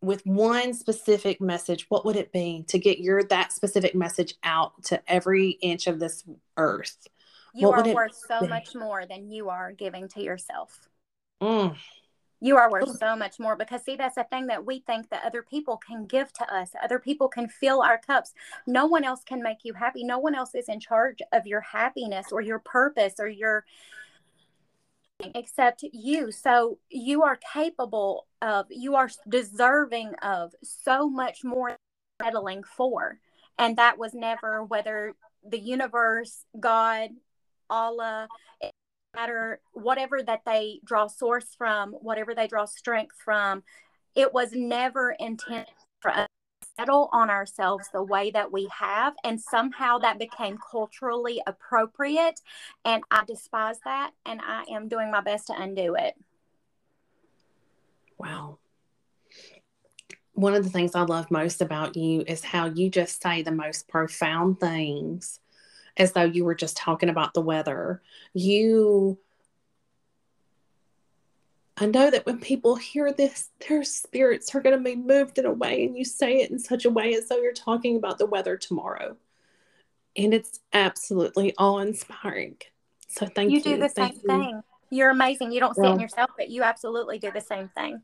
[0.00, 4.80] with one specific message what would it be to get your that specific message out
[4.84, 6.24] to every inch of this
[6.56, 6.96] earth?
[7.54, 8.48] You what are worth so be?
[8.48, 10.88] much more than you are giving to yourself.
[11.42, 11.76] Mm
[12.40, 15.24] you are worth so much more because see that's a thing that we think that
[15.24, 16.70] other people can give to us.
[16.82, 18.32] Other people can fill our cups.
[18.66, 20.04] No one else can make you happy.
[20.04, 23.64] No one else is in charge of your happiness or your purpose or your
[25.34, 26.30] except you.
[26.30, 31.76] So you are capable of you are deserving of so much more
[32.22, 33.18] settling for.
[33.58, 35.14] And that was never whether
[35.46, 37.10] the universe god
[37.70, 38.28] allah
[39.18, 43.62] matter whatever that they draw source from, whatever they draw strength from,
[44.14, 45.66] it was never intended
[46.00, 46.28] for us
[46.62, 49.14] to settle on ourselves the way that we have.
[49.24, 52.40] And somehow that became culturally appropriate.
[52.84, 54.12] And I despise that.
[54.24, 56.14] And I am doing my best to undo it.
[58.18, 58.58] Wow.
[60.32, 63.50] One of the things I love most about you is how you just say the
[63.50, 65.40] most profound things
[65.98, 68.00] as though you were just talking about the weather.
[68.32, 69.18] You,
[71.76, 75.44] I know that when people hear this, their spirits are going to be moved in
[75.46, 78.18] a way, and you say it in such a way as though you're talking about
[78.18, 79.16] the weather tomorrow.
[80.16, 82.56] And it's absolutely awe inspiring.
[83.08, 83.58] So thank you.
[83.58, 84.28] You do the thank same you.
[84.28, 84.62] thing.
[84.90, 85.52] You're amazing.
[85.52, 88.02] You don't see well, it in yourself, but you absolutely do the same thing.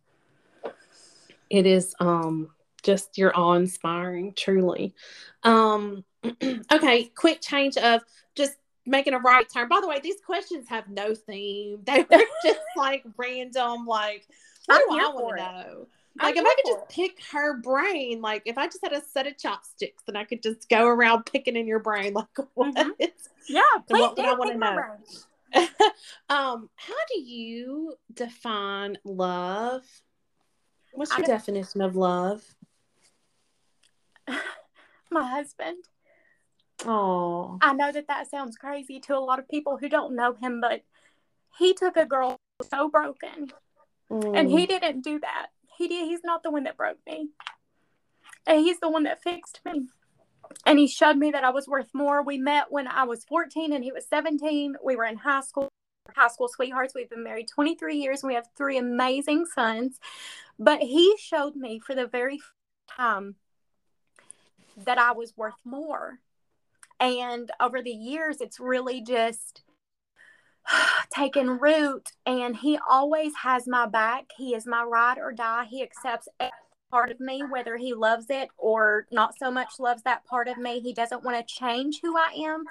[1.51, 2.51] It is um
[2.83, 4.95] just you're awe inspiring, truly.
[5.43, 6.05] Um
[6.73, 8.03] okay, quick change of
[8.35, 8.57] just
[8.87, 9.69] making a right turn.
[9.69, 11.81] By the way, these questions have no theme.
[11.85, 14.27] They were just like random, like
[14.67, 15.87] what I'm do I want to know?
[16.23, 19.03] Like I'm if I could just pick her brain, like if I just had a
[19.03, 22.75] set of chopsticks, then I could just go around picking in your brain, like what?
[22.75, 23.05] Mm-hmm.
[23.49, 24.23] Yeah, please what do.
[24.23, 24.97] I want to know?
[26.29, 29.83] um, how do you define love?
[30.93, 32.45] What's your definition of love?
[35.11, 35.85] My husband.
[36.85, 37.59] Oh.
[37.63, 40.61] I know that that sounds crazy to a lot of people who don't know him,
[40.61, 40.83] but
[41.59, 42.39] he took a girl
[42.71, 43.53] so broken
[44.11, 44.39] Mm.
[44.39, 45.49] And he didn't do that.
[45.77, 46.07] He did.
[46.07, 47.31] He's not the one that broke me.
[48.47, 49.89] And he's the one that fixed me.
[50.67, 52.23] And he showed me that I was worth more.
[52.23, 54.77] We met when I was 14 and he was 17.
[54.85, 55.69] We were in high school,
[56.15, 56.95] high school sweethearts.
[56.95, 58.23] We've been married 23 years.
[58.23, 59.99] And we have three amazing sons.
[60.59, 62.41] But he showed me for the very
[62.89, 63.37] time
[64.77, 66.21] that I was worth more.
[67.01, 69.63] And over the years, it's really just
[71.15, 72.11] taken root.
[72.27, 74.27] And he always has my back.
[74.37, 75.67] He is my ride or die.
[75.71, 76.53] He accepts every
[76.91, 80.59] part of me, whether he loves it or not so much loves that part of
[80.59, 80.81] me.
[80.81, 82.65] He doesn't want to change who I am.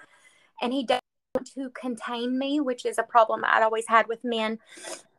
[0.61, 1.01] And he doesn't
[1.35, 4.59] want to contain me, which is a problem I'd always had with men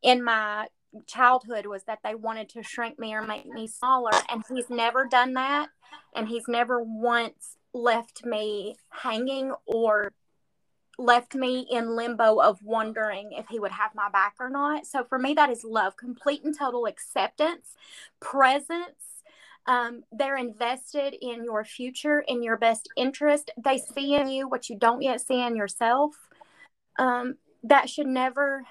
[0.03, 0.69] in my
[1.07, 5.07] childhood was that they wanted to shrink me or make me smaller and he's never
[5.07, 5.69] done that
[6.15, 10.13] and he's never once left me hanging or
[10.97, 14.87] left me in limbo of wondering if he would have my back or not.
[14.87, 17.75] So for me, that is love, complete and total acceptance,
[18.21, 19.23] presence.
[19.67, 23.51] Um, they're invested in your future, in your best interest.
[23.63, 26.15] They see in you what you don't yet see in yourself.
[26.99, 28.65] Um, that should never,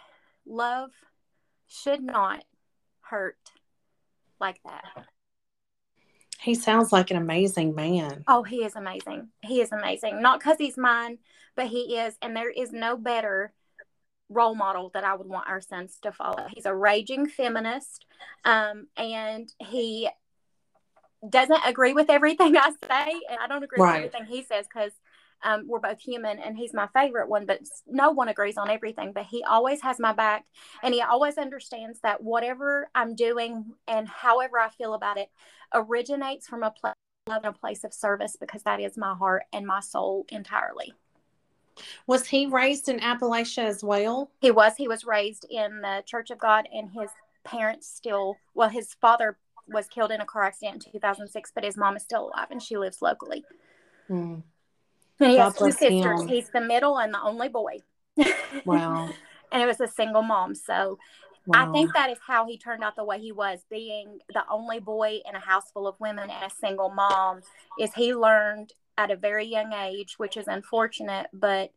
[0.45, 0.91] love
[1.67, 2.45] should not
[3.01, 3.37] hurt
[4.39, 5.07] like that.
[6.43, 8.25] He sounds like an amazing man.
[8.27, 9.29] Oh, he is amazing.
[9.41, 10.21] He is amazing.
[10.21, 11.19] Not because he's mine,
[11.55, 12.17] but he is.
[12.21, 13.53] And there is no better
[14.27, 16.47] role model that I would want our sons to follow.
[16.49, 18.05] He's a raging feminist,
[18.43, 20.09] um, and he
[21.27, 24.03] doesn't agree with everything I say, and I don't agree right.
[24.03, 24.91] with everything he says because
[25.43, 27.45] um, we're both human, and he's my favorite one.
[27.45, 29.11] But no one agrees on everything.
[29.13, 30.45] But he always has my back,
[30.81, 35.29] and he always understands that whatever I'm doing and however I feel about it
[35.73, 36.93] originates from a place
[37.27, 40.93] love and a place of service because that is my heart and my soul entirely.
[42.05, 44.29] Was he raised in Appalachia as well?
[44.41, 44.75] He was.
[44.77, 47.09] He was raised in the Church of God, and his
[47.43, 51.77] parents still, well, his father was killed in a car accident in 2006, but his
[51.77, 53.43] mom is still alive and she lives locally.
[54.07, 54.39] Hmm.
[55.19, 56.21] And he God has two sisters.
[56.21, 56.27] Him.
[56.27, 57.79] He's the middle and the only boy.
[58.65, 59.09] Wow.
[59.51, 60.55] and it was a single mom.
[60.55, 60.97] So
[61.45, 61.69] wow.
[61.69, 64.79] I think that is how he turned out the way he was, being the only
[64.79, 67.41] boy in a house full of women and a single mom.
[67.79, 71.71] Is he learned at a very young age, which is unfortunate, but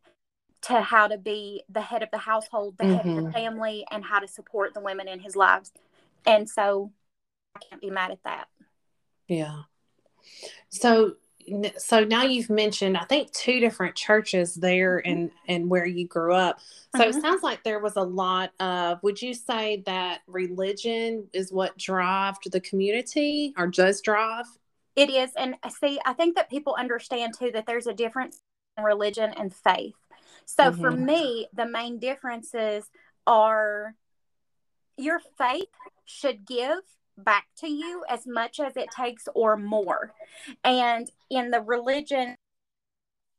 [0.63, 2.95] to how to be the head of the household, the mm-hmm.
[2.95, 3.31] head of the mm-hmm.
[3.31, 5.71] family, and how to support the women in his lives.
[6.25, 6.91] And so
[7.55, 8.47] I can't be mad at that.
[9.27, 9.61] Yeah.
[10.69, 11.15] So
[11.77, 15.11] so now you've mentioned I think two different churches there mm-hmm.
[15.11, 16.59] and and where you grew up.
[16.95, 17.17] So mm-hmm.
[17.17, 21.77] it sounds like there was a lot of would you say that religion is what
[21.77, 24.45] drive the community or does drive?
[24.95, 25.31] It is.
[25.37, 28.41] And uh, see, I think that people understand too that there's a difference
[28.77, 29.95] in religion and faith.
[30.45, 30.81] So mm-hmm.
[30.81, 32.89] for me, the main differences
[33.25, 33.93] are
[34.97, 35.67] your faith
[36.05, 36.79] should give
[37.17, 40.13] back to you as much as it takes or more.
[40.63, 42.35] And in the religion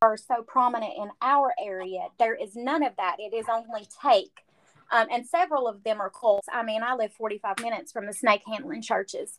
[0.02, 3.16] are so prominent in our area, there is none of that.
[3.18, 4.44] It is only take.
[4.90, 6.48] Um, and several of them are cults.
[6.52, 9.38] I mean, I live 45 minutes from the snake handling churches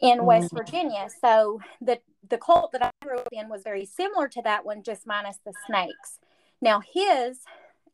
[0.00, 0.56] in West mm-hmm.
[0.56, 1.08] Virginia.
[1.20, 4.82] So the the cult that I grew up in was very similar to that one,
[4.82, 6.18] just minus the snakes.
[6.60, 7.40] Now his,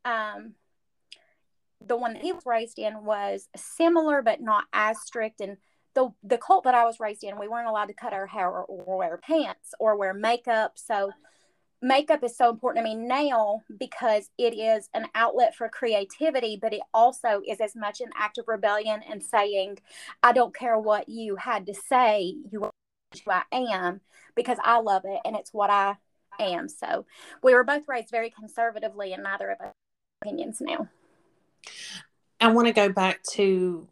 [0.04, 0.54] um,
[1.86, 5.40] the one that he was raised in was similar but not as strict.
[5.40, 5.56] And
[5.94, 8.48] the the cult that I was raised in, we weren't allowed to cut our hair
[8.48, 10.72] or, or wear pants or wear makeup.
[10.76, 11.10] So
[11.82, 16.72] makeup is so important to me now because it is an outlet for creativity, but
[16.72, 19.78] it also is as much an act of rebellion and saying,
[20.22, 22.70] I don't care what you had to say, you are
[23.24, 24.00] who I am
[24.34, 25.96] because I love it and it's what I
[26.40, 26.68] am.
[26.68, 27.06] So
[27.42, 29.72] we were both raised very conservatively and neither of us
[30.22, 30.88] opinions now.
[32.40, 33.86] I want to go back to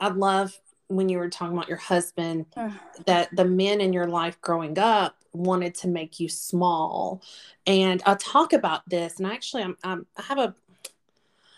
[0.00, 2.46] I love when you were talking about your husband
[3.06, 7.22] that the men in your life growing up wanted to make you small
[7.66, 10.54] and i talk about this and actually I'm, I'm i have a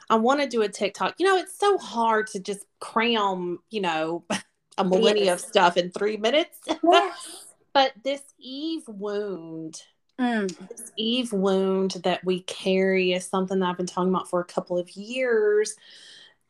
[0.08, 3.80] i want to do a tiktok you know it's so hard to just cram you
[3.80, 4.24] know
[4.78, 5.42] a millennia yes.
[5.42, 7.46] of stuff in three minutes yes.
[7.72, 9.82] but this eve wound
[10.20, 10.68] mm.
[10.68, 14.44] this eve wound that we carry is something that i've been talking about for a
[14.44, 15.76] couple of years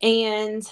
[0.03, 0.67] and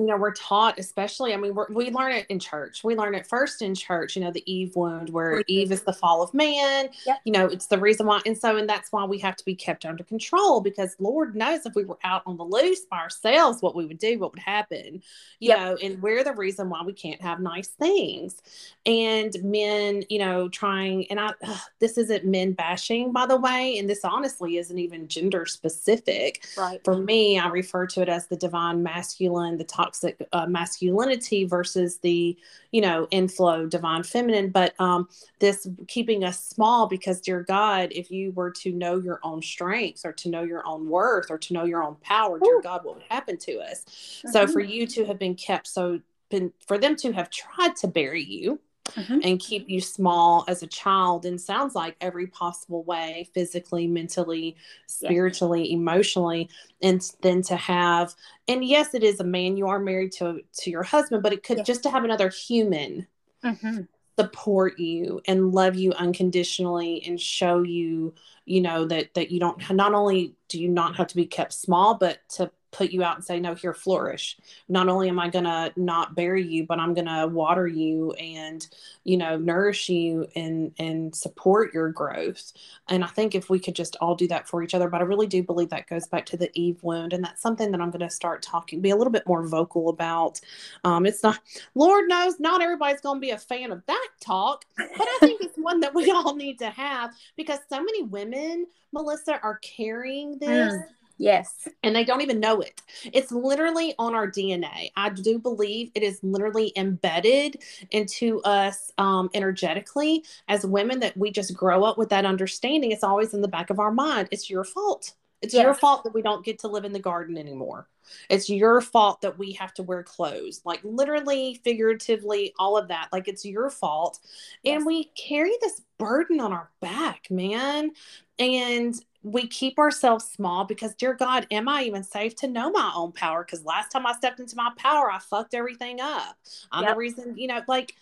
[0.00, 3.26] you know we're taught especially i mean we learn it in church we learn it
[3.26, 5.42] first in church you know the eve wound where mm-hmm.
[5.46, 7.20] eve is the fall of man yep.
[7.24, 9.54] you know it's the reason why and so and that's why we have to be
[9.54, 13.60] kept under control because lord knows if we were out on the loose by ourselves
[13.60, 15.02] what we would do what would happen
[15.38, 15.58] you yep.
[15.58, 18.40] know and we're the reason why we can't have nice things
[18.86, 23.76] and men you know trying and i ugh, this isn't men bashing by the way
[23.76, 28.28] and this honestly isn't even gender specific right for me i refer to it as
[28.28, 32.36] the divine masculine the top toxic uh, masculinity versus the
[32.70, 35.08] you know inflow divine feminine but um
[35.40, 40.04] this keeping us small because dear god if you were to know your own strengths
[40.04, 42.40] or to know your own worth or to know your own power Ooh.
[42.40, 44.30] dear god what would happen to us mm-hmm.
[44.30, 47.88] so for you to have been kept so been for them to have tried to
[47.88, 48.60] bury you
[48.94, 49.18] mm-hmm.
[49.22, 54.56] and keep you small as a child and sounds like every possible way physically mentally
[54.86, 55.76] spiritually yeah.
[55.76, 56.48] emotionally
[56.82, 58.14] and then to have
[58.48, 61.42] and yes it is a man you are married to to your husband but it
[61.42, 63.06] could just to have another human
[63.44, 63.82] mm-hmm.
[64.18, 68.14] support you and love you unconditionally and show you
[68.44, 71.52] you know that that you don't not only do you not have to be kept
[71.52, 74.38] small but to put you out and say no here flourish.
[74.68, 78.12] Not only am i going to not bury you but i'm going to water you
[78.12, 78.66] and
[79.04, 82.52] you know nourish you and and support your growth.
[82.88, 85.04] And i think if we could just all do that for each other but i
[85.04, 87.90] really do believe that goes back to the eve wound and that's something that i'm
[87.90, 90.40] going to start talking be a little bit more vocal about.
[90.84, 91.40] Um it's not
[91.74, 95.40] lord knows not everybody's going to be a fan of that talk but i think
[95.40, 100.38] it's one that we all need to have because so many women melissa are carrying
[100.38, 100.84] this mm
[101.20, 101.68] Yes.
[101.82, 102.80] And they don't even know it.
[103.12, 104.90] It's literally on our DNA.
[104.96, 111.30] I do believe it is literally embedded into us um, energetically as women that we
[111.30, 112.90] just grow up with that understanding.
[112.90, 114.28] It's always in the back of our mind.
[114.30, 115.12] It's your fault.
[115.42, 115.62] It's yes.
[115.62, 117.86] your fault that we don't get to live in the garden anymore.
[118.30, 123.08] It's your fault that we have to wear clothes, like literally, figuratively, all of that.
[123.12, 124.18] Like it's your fault.
[124.62, 124.76] Yes.
[124.76, 127.90] And we carry this burden on our back, man.
[128.38, 132.92] And we keep ourselves small because dear god am i even safe to know my
[132.94, 133.44] own power?
[133.44, 136.36] Because last time i stepped into my power i fucked everything up.
[136.72, 136.94] I'm yep.
[136.94, 137.94] the reason you know like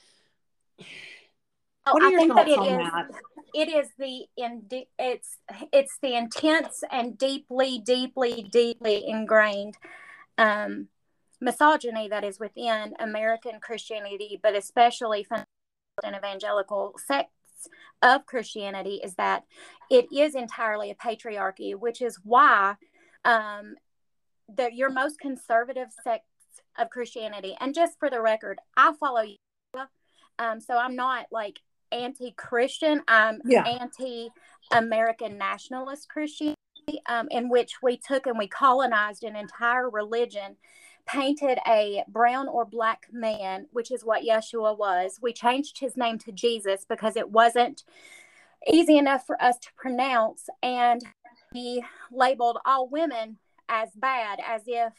[0.79, 3.11] oh, what are I think thoughts that it on that?
[3.55, 4.63] it is the in
[4.99, 5.39] it's
[5.73, 9.77] it's the intense and deeply deeply deeply ingrained
[10.37, 10.89] um
[11.41, 15.27] misogyny that is within american christianity but especially
[16.05, 17.31] in evangelical sect
[18.03, 19.45] of Christianity is that
[19.91, 22.77] it is entirely a patriarchy, which is why
[23.25, 23.75] um,
[24.55, 26.25] the, your most conservative sects
[26.79, 29.37] of Christianity, and just for the record, I follow you.
[30.39, 31.59] Um, so I'm not like
[31.91, 33.65] anti Christian, I'm yeah.
[33.65, 34.31] anti
[34.73, 36.57] American nationalist Christianity,
[37.09, 40.57] um, in which we took and we colonized an entire religion
[41.09, 45.19] painted a brown or black man, which is what Yeshua was.
[45.21, 47.83] We changed his name to Jesus because it wasn't
[48.71, 50.49] easy enough for us to pronounce.
[50.63, 51.03] And
[51.53, 51.83] he
[52.13, 53.39] labeled all women
[53.69, 54.93] as bad, as if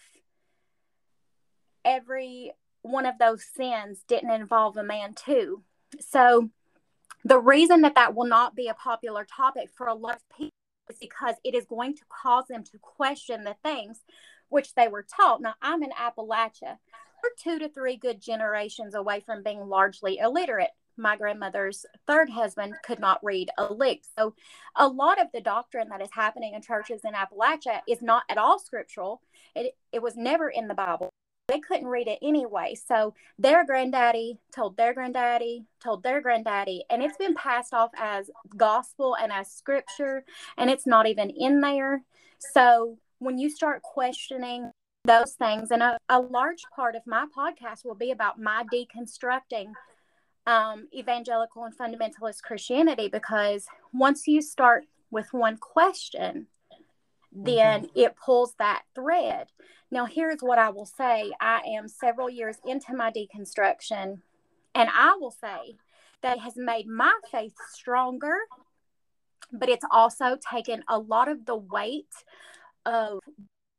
[1.86, 2.52] every
[2.82, 5.64] one of those sins didn't involve a man, too.
[6.00, 6.50] So,
[7.24, 10.52] the reason that that will not be a popular topic for a lot of people
[10.90, 14.00] is because it is going to cause them to question the things
[14.50, 15.42] which they were taught.
[15.42, 16.78] Now, I'm in Appalachia.
[17.24, 20.72] We're two to three good generations away from being largely illiterate.
[20.98, 24.04] My grandmother's third husband could not read a lick.
[24.18, 24.36] So,
[24.76, 28.38] a lot of the doctrine that is happening in churches in Appalachia is not at
[28.38, 29.22] all scriptural.
[29.56, 31.10] It, it was never in the Bible.
[31.48, 32.76] They couldn't read it anyway.
[32.76, 38.30] So, their granddaddy told their granddaddy, told their granddaddy, and it's been passed off as
[38.56, 40.26] gospel and as scripture,
[40.58, 42.04] and it's not even in there.
[42.54, 44.72] So, when you start questioning
[45.06, 49.74] those things, and a, a large part of my podcast will be about my deconstructing
[50.46, 56.48] um, evangelical and fundamentalist Christianity because once you start with one question,
[57.32, 58.00] then mm-hmm.
[58.00, 59.48] it pulls that thread.
[59.92, 64.22] Now, here's what I will say I am several years into my deconstruction,
[64.76, 65.78] and I will say
[66.22, 68.36] that has made my faith stronger,
[69.52, 72.08] but it's also taken a lot of the weight
[72.90, 73.20] of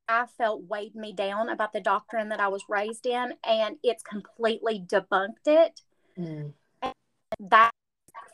[0.09, 4.03] I felt weighed me down about the doctrine that I was raised in, and it's
[4.03, 5.81] completely debunked it.
[6.19, 6.53] Mm.
[7.39, 7.71] that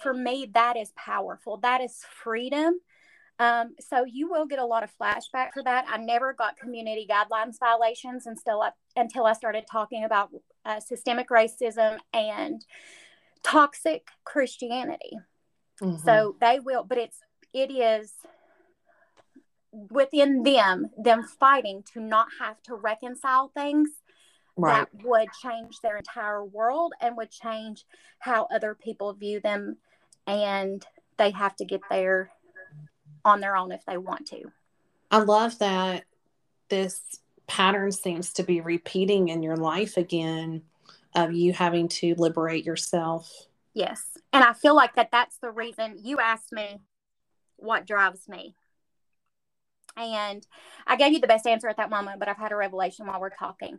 [0.03, 1.59] for me, that is powerful.
[1.59, 2.81] That is freedom.
[3.39, 5.85] Um, so you will get a lot of flashback for that.
[5.89, 10.31] I never got community guidelines violations until I, until I started talking about
[10.65, 12.65] uh, systemic racism and
[13.43, 15.19] toxic Christianity.
[15.83, 16.05] Mm-hmm.
[16.05, 17.19] So they will, but it's
[17.53, 18.13] it is
[19.73, 23.91] within them them fighting to not have to reconcile things
[24.57, 24.87] right.
[24.93, 27.85] that would change their entire world and would change
[28.19, 29.77] how other people view them.
[30.27, 30.85] And
[31.19, 32.31] they have to get there
[33.25, 34.45] on their own if they want to.
[35.11, 36.05] I love that
[36.69, 37.01] this
[37.47, 40.63] pattern seems to be repeating in your life again
[41.15, 43.31] of you having to liberate yourself.
[43.73, 44.19] Yes.
[44.33, 46.81] And I feel like that that's the reason you asked me
[47.57, 48.55] what drives me.
[49.97, 50.47] And
[50.87, 53.21] I gave you the best answer at that moment, but I've had a revelation while
[53.21, 53.79] we're talking.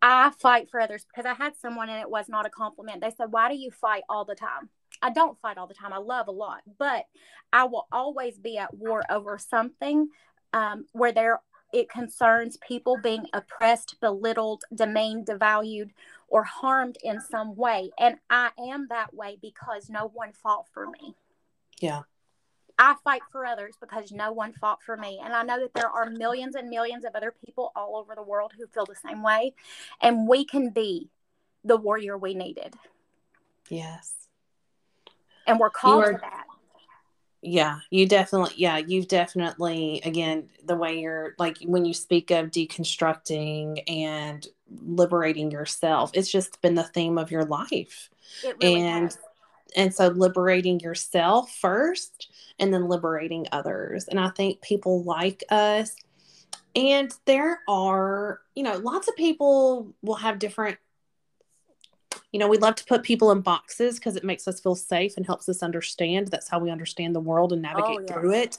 [0.00, 3.00] I fight for others because I had someone and it was not a compliment.
[3.00, 4.70] They said, Why do you fight all the time?
[5.02, 5.92] I don't fight all the time.
[5.92, 7.04] I love a lot, but
[7.52, 10.08] I will always be at war over something
[10.52, 11.40] um, where there
[11.72, 15.90] it concerns people being oppressed, belittled, demeaned, devalued,
[16.28, 17.90] or harmed in some way.
[17.98, 21.14] And I am that way because no one fought for me.
[21.80, 22.02] Yeah.
[22.78, 25.20] I fight for others because no one fought for me.
[25.22, 28.22] And I know that there are millions and millions of other people all over the
[28.22, 29.54] world who feel the same way.
[30.00, 31.10] And we can be
[31.64, 32.74] the warrior we needed.
[33.68, 34.14] Yes.
[35.46, 36.44] And we're called are, to that
[37.40, 42.50] yeah you definitely yeah you've definitely again the way you're like when you speak of
[42.50, 44.48] deconstructing and
[44.84, 48.10] liberating yourself it's just been the theme of your life
[48.42, 49.18] really and has.
[49.76, 55.94] and so liberating yourself first and then liberating others and i think people like us
[56.76, 60.78] and there are you know lots of people will have different
[62.32, 65.16] you know, we love to put people in boxes because it makes us feel safe
[65.16, 66.28] and helps us understand.
[66.28, 68.10] That's how we understand the world and navigate oh, yes.
[68.10, 68.58] through it.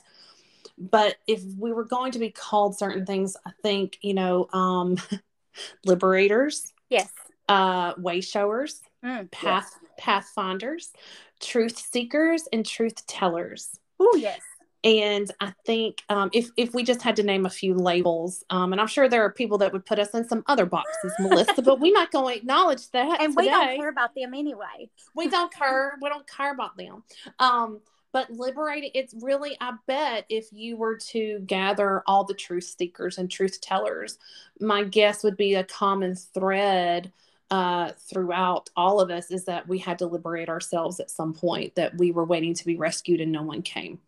[0.77, 4.97] But if we were going to be called certain things, I think, you know, um,
[5.85, 6.73] liberators.
[6.89, 7.11] Yes.
[7.47, 9.91] Uh, way showers, mm, path yes.
[9.97, 10.93] pathfinders,
[11.39, 13.78] truth seekers, and truth tellers.
[13.99, 14.41] Oh yes
[14.83, 18.71] and I think um, if if we just had to name a few labels, um,
[18.71, 21.61] and I'm sure there are people that would put us in some other boxes, Melissa,
[21.61, 23.21] but we're not going to acknowledge that.
[23.21, 23.47] And today.
[23.47, 24.89] we don't care about them anyway.
[25.15, 25.97] We don't care.
[26.01, 27.03] We don't care about them.
[27.39, 27.81] Um,
[28.11, 33.19] but liberating, it's really, I bet, if you were to gather all the truth seekers
[33.19, 34.17] and truth tellers,
[34.59, 37.11] my guess would be a common thread
[37.51, 41.75] uh, throughout all of us is that we had to liberate ourselves at some point
[41.75, 43.99] that we were waiting to be rescued and no one came.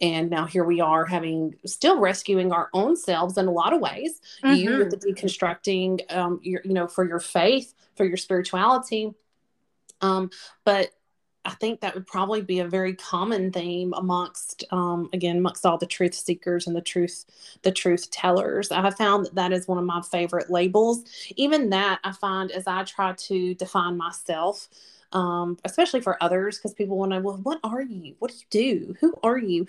[0.00, 3.80] And now here we are having still rescuing our own selves in a lot of
[3.80, 4.20] ways.
[4.44, 4.54] Mm-hmm.
[4.54, 9.14] you with the deconstructing um, your, you know for your faith for your spirituality.
[10.02, 10.30] Um,
[10.64, 10.90] but
[11.44, 15.78] I think that would probably be a very common theme amongst, um, again, amongst all
[15.78, 17.24] the truth seekers and the truth,
[17.62, 18.70] the truth tellers.
[18.70, 21.04] I have found that that is one of my favorite labels.
[21.36, 24.68] Even that I find as I try to define myself,
[25.12, 28.14] um, especially for others, because people want to know, well, what are you?
[28.18, 28.94] What do you do?
[29.00, 29.66] Who are you?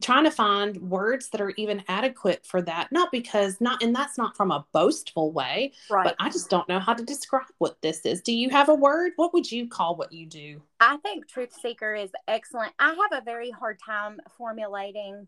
[0.00, 4.18] Trying to find words that are even adequate for that not because not and that's
[4.18, 6.04] not from a boastful way right.
[6.04, 8.22] but i just don't know how to describe what this is.
[8.22, 9.12] Do you have a word?
[9.16, 10.62] What would you call what you do?
[10.80, 12.72] I think truth seeker is excellent.
[12.78, 15.26] I have a very hard time formulating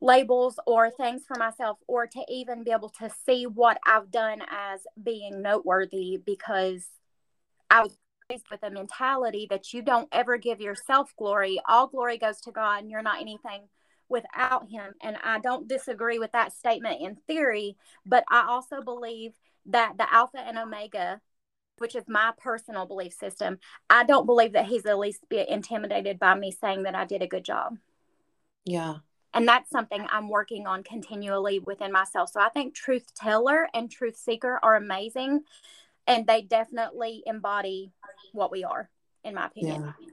[0.00, 4.42] labels or things for myself or to even be able to see what i've done
[4.50, 6.86] as being noteworthy because
[7.70, 7.96] i was
[8.28, 11.60] with a mentality that you don't ever give yourself glory.
[11.68, 13.62] All glory goes to God, and you're not anything
[14.08, 14.94] without him.
[15.02, 19.32] And I don't disagree with that statement in theory, but I also believe
[19.66, 21.20] that the Alpha and Omega,
[21.78, 23.58] which is my personal belief system,
[23.90, 27.22] I don't believe that he's the least bit intimidated by me saying that I did
[27.22, 27.78] a good job.
[28.64, 28.96] Yeah.
[29.34, 32.30] And that's something I'm working on continually within myself.
[32.30, 35.42] So I think truth teller and truth seeker are amazing.
[36.06, 37.92] And they definitely embody
[38.32, 38.88] what we are,
[39.24, 39.82] in my opinion.
[39.84, 40.06] Yeah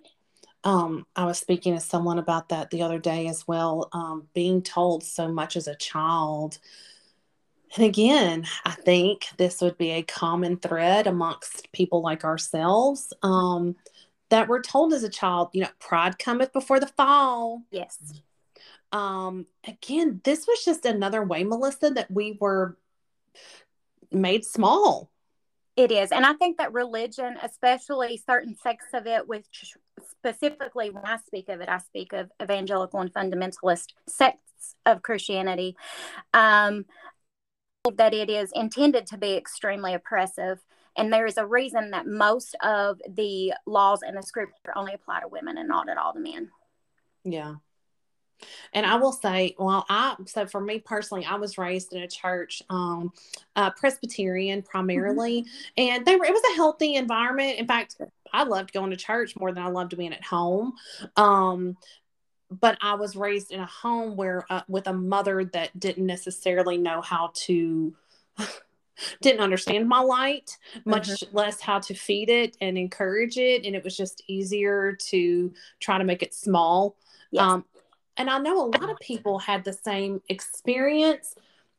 [0.64, 3.90] um, I was speaking to someone about that the other day as well.
[3.92, 6.58] Um, being told so much as a child.
[7.76, 13.76] And again, I think this would be a common thread amongst people like ourselves um,
[14.30, 17.64] that we're told as a child, you know, pride cometh before the fall.
[17.72, 18.22] Yes.
[18.92, 22.78] Um, again, this was just another way, Melissa, that we were
[24.12, 25.10] made small
[25.76, 26.12] it is.
[26.12, 29.76] And I think that religion, especially certain sects of it, which
[30.12, 35.76] specifically when I speak of it, I speak of evangelical and fundamentalist sects of Christianity,
[36.34, 36.86] um,
[37.96, 40.60] that it is intended to be extremely oppressive.
[40.96, 45.22] And there is a reason that most of the laws in the scripture only apply
[45.22, 46.50] to women and not at all to men.
[47.24, 47.56] Yeah.
[48.74, 52.08] And I will say, well, I so for me personally, I was raised in a
[52.08, 53.12] church, um,
[53.56, 55.50] uh, Presbyterian primarily, mm-hmm.
[55.78, 57.60] and they were it was a healthy environment.
[57.60, 57.96] In fact,
[58.34, 60.74] I loved going to church more than I loved being at home.
[61.16, 61.78] Um,
[62.50, 66.78] but I was raised in a home where uh, with a mother that didn't necessarily
[66.78, 67.96] know how to
[69.22, 71.34] didn't understand my light, much Mhm.
[71.34, 73.66] less how to feed it and encourage it.
[73.66, 76.96] And it was just easier to try to make it small.
[77.32, 77.44] Yes.
[77.44, 77.66] Um,
[78.18, 81.36] and I know a lot of people had the same experience.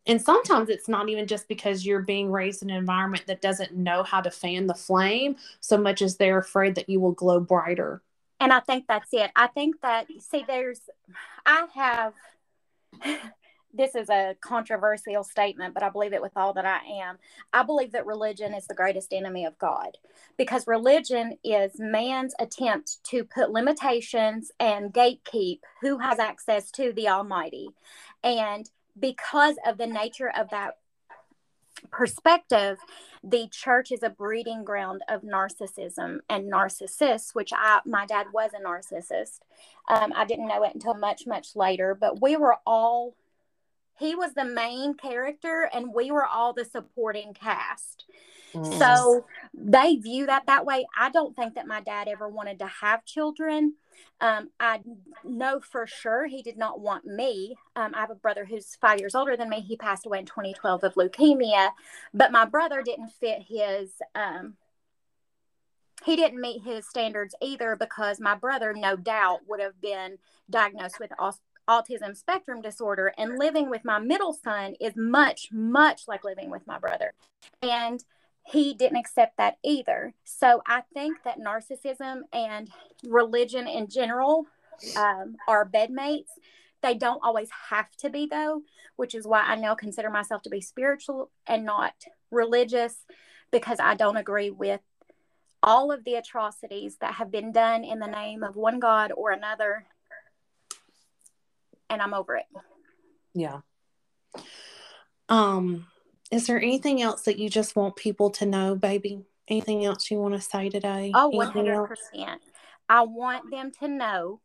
[0.07, 3.75] And sometimes it's not even just because you're being raised in an environment that doesn't
[3.75, 7.41] know how to fan the flame so much as they're afraid that you will glow
[7.41, 8.03] brighter.
[8.41, 9.31] and I think that's it.
[9.35, 10.81] I think that see, there's,
[11.47, 12.15] I have.
[13.77, 17.19] This is a controversial statement, but I believe it with all that I am.
[17.53, 19.99] I believe that religion is the greatest enemy of God
[20.37, 27.09] because religion is man's attempt to put limitations and gatekeep who has access to the
[27.09, 27.71] Almighty.
[28.23, 30.75] And because of the nature of that
[31.91, 32.79] perspective,
[33.23, 38.53] the church is a breeding ground of narcissism and narcissists, which I my dad was
[38.55, 39.41] a narcissist.
[39.89, 43.17] Um, I didn't know it until much much later, but we were all.
[43.99, 48.05] He was the main character, and we were all the supporting cast.
[48.55, 48.79] Mm.
[48.79, 50.87] So they view that that way.
[50.99, 53.75] I don't think that my dad ever wanted to have children.
[54.21, 54.81] Um, I
[55.25, 57.57] know for sure he did not want me.
[57.77, 59.61] Um, I have a brother who's five years older than me.
[59.61, 61.71] He passed away in 2012 of leukemia,
[62.13, 63.91] but my brother didn't fit his.
[64.15, 64.55] Um,
[66.05, 70.19] he didn't meet his standards either because my brother, no doubt, would have been
[70.51, 71.13] diagnosed with
[71.69, 73.13] autism spectrum disorder.
[73.17, 77.15] And living with my middle son is much, much like living with my brother.
[77.63, 78.05] And
[78.47, 80.15] he didn't accept that either.
[80.25, 82.71] So I think that narcissism and
[83.07, 84.47] religion in general
[84.97, 86.29] um, are bedmates.
[86.83, 88.63] They don't always have to be, though,
[88.97, 91.95] which is why I now consider myself to be spiritual and not
[92.31, 92.97] religious
[93.51, 94.81] because I don't agree with
[95.63, 99.31] all of the atrocities that have been done in the name of one God or
[99.31, 99.87] another.
[101.91, 102.47] And I'm over it.
[103.35, 103.61] Yeah.
[105.29, 105.87] Um,
[106.31, 109.25] is there anything else that you just want people to know, baby?
[109.49, 111.13] Anything else you want to say today?
[111.15, 112.41] Oh, 100%.
[112.89, 114.41] I want them to know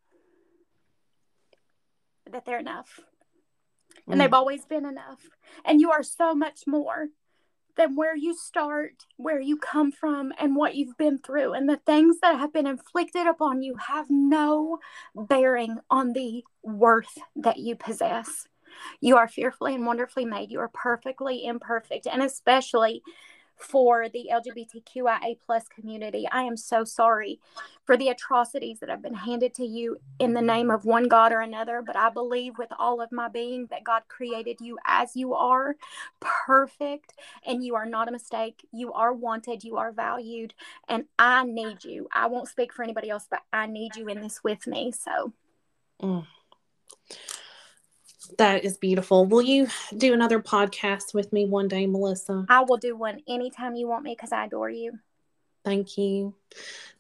[2.30, 3.00] that they're enough.
[4.08, 4.24] And Mm.
[4.24, 5.30] they've always been enough.
[5.66, 7.10] And you are so much more
[7.80, 11.54] than where you start, where you come from, and what you've been through.
[11.54, 14.80] And the things that have been inflicted upon you have no
[15.16, 18.48] bearing on the worth that you possess.
[19.00, 20.52] You are fearfully and wonderfully made.
[20.52, 22.06] You are perfectly imperfect.
[22.06, 23.02] And especially
[23.60, 27.40] for the LGBTQIA plus community, I am so sorry
[27.86, 31.32] for the atrocities that have been handed to you in the name of one God
[31.32, 31.84] or another.
[31.86, 35.76] But I believe with all of my being that God created you as you are,
[36.20, 37.14] perfect,
[37.46, 38.66] and you are not a mistake.
[38.72, 40.54] You are wanted, you are valued,
[40.88, 42.08] and I need you.
[42.14, 44.92] I won't speak for anybody else, but I need you in this with me.
[44.92, 45.34] So
[46.02, 46.26] Mm.
[48.38, 49.26] That is beautiful.
[49.26, 49.68] Will you
[49.98, 52.46] do another podcast with me one day, Melissa?
[52.50, 55.00] I will do one anytime you want me because I adore you.
[55.66, 56.36] Thank you.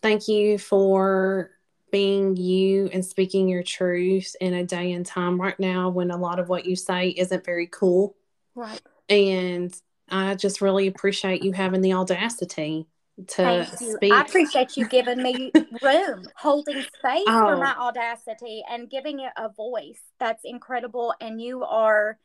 [0.01, 1.51] Thank you for
[1.91, 6.17] being you and speaking your truth in a day and time right now when a
[6.17, 8.15] lot of what you say isn't very cool.
[8.55, 8.81] Right.
[9.07, 9.73] And
[10.09, 12.87] I just really appreciate you having the audacity
[13.27, 14.11] to speak.
[14.13, 15.51] I appreciate you giving me
[15.81, 17.59] room, holding space for Oh.
[17.59, 20.01] my audacity and giving it a voice.
[20.19, 21.13] That's incredible.
[21.21, 22.17] And you are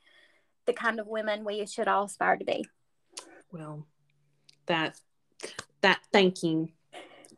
[0.66, 2.66] the kind of women we should all aspire to be.
[3.52, 3.86] well,
[4.66, 4.98] that
[5.82, 6.68] that thank you.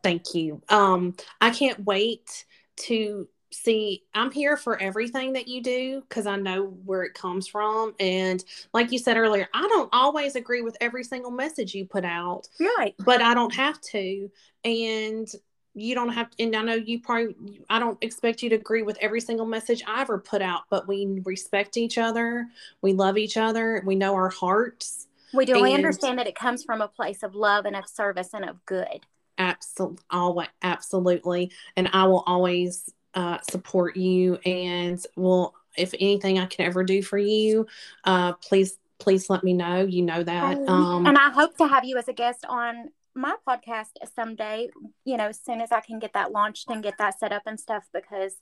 [0.02, 0.62] Thank you.
[0.68, 2.44] Um I can't wait
[2.82, 7.46] to see I'm here for everything that you do because I know where it comes
[7.46, 11.86] from and like you said earlier, I don't always agree with every single message you
[11.86, 12.48] put out.
[12.60, 12.94] Right.
[12.98, 14.30] but I don't have to.
[14.64, 15.28] And
[15.74, 18.82] you don't have to, and I know you probably, I don't expect you to agree
[18.82, 22.46] with every single message I ever put out, but we respect each other.
[22.80, 23.82] We love each other.
[23.84, 25.06] We know our hearts.
[25.34, 25.60] We do.
[25.60, 28.64] We understand that it comes from a place of love and of service and of
[28.64, 29.04] good.
[29.38, 29.98] Absolutely.
[30.10, 31.52] Always, absolutely.
[31.76, 34.38] And I will always uh, support you.
[34.46, 37.66] And will, if anything I can ever do for you,
[38.04, 39.80] uh, please, please let me know.
[39.80, 40.58] You know that.
[40.68, 44.68] Um, and I hope to have you as a guest on my podcast someday,
[45.04, 47.42] you know, as soon as I can get that launched and get that set up
[47.46, 48.36] and stuff, because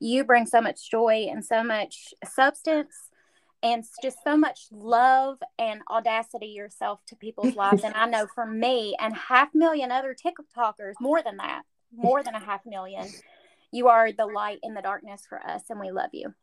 [0.00, 3.10] you bring so much joy and so much substance
[3.62, 7.84] and just so much love and audacity yourself to people's lives.
[7.84, 11.62] And I know for me and half million other TikTokers, more than that,
[11.94, 13.06] more than a half million,
[13.72, 16.34] you are the light in the darkness for us, and we love you.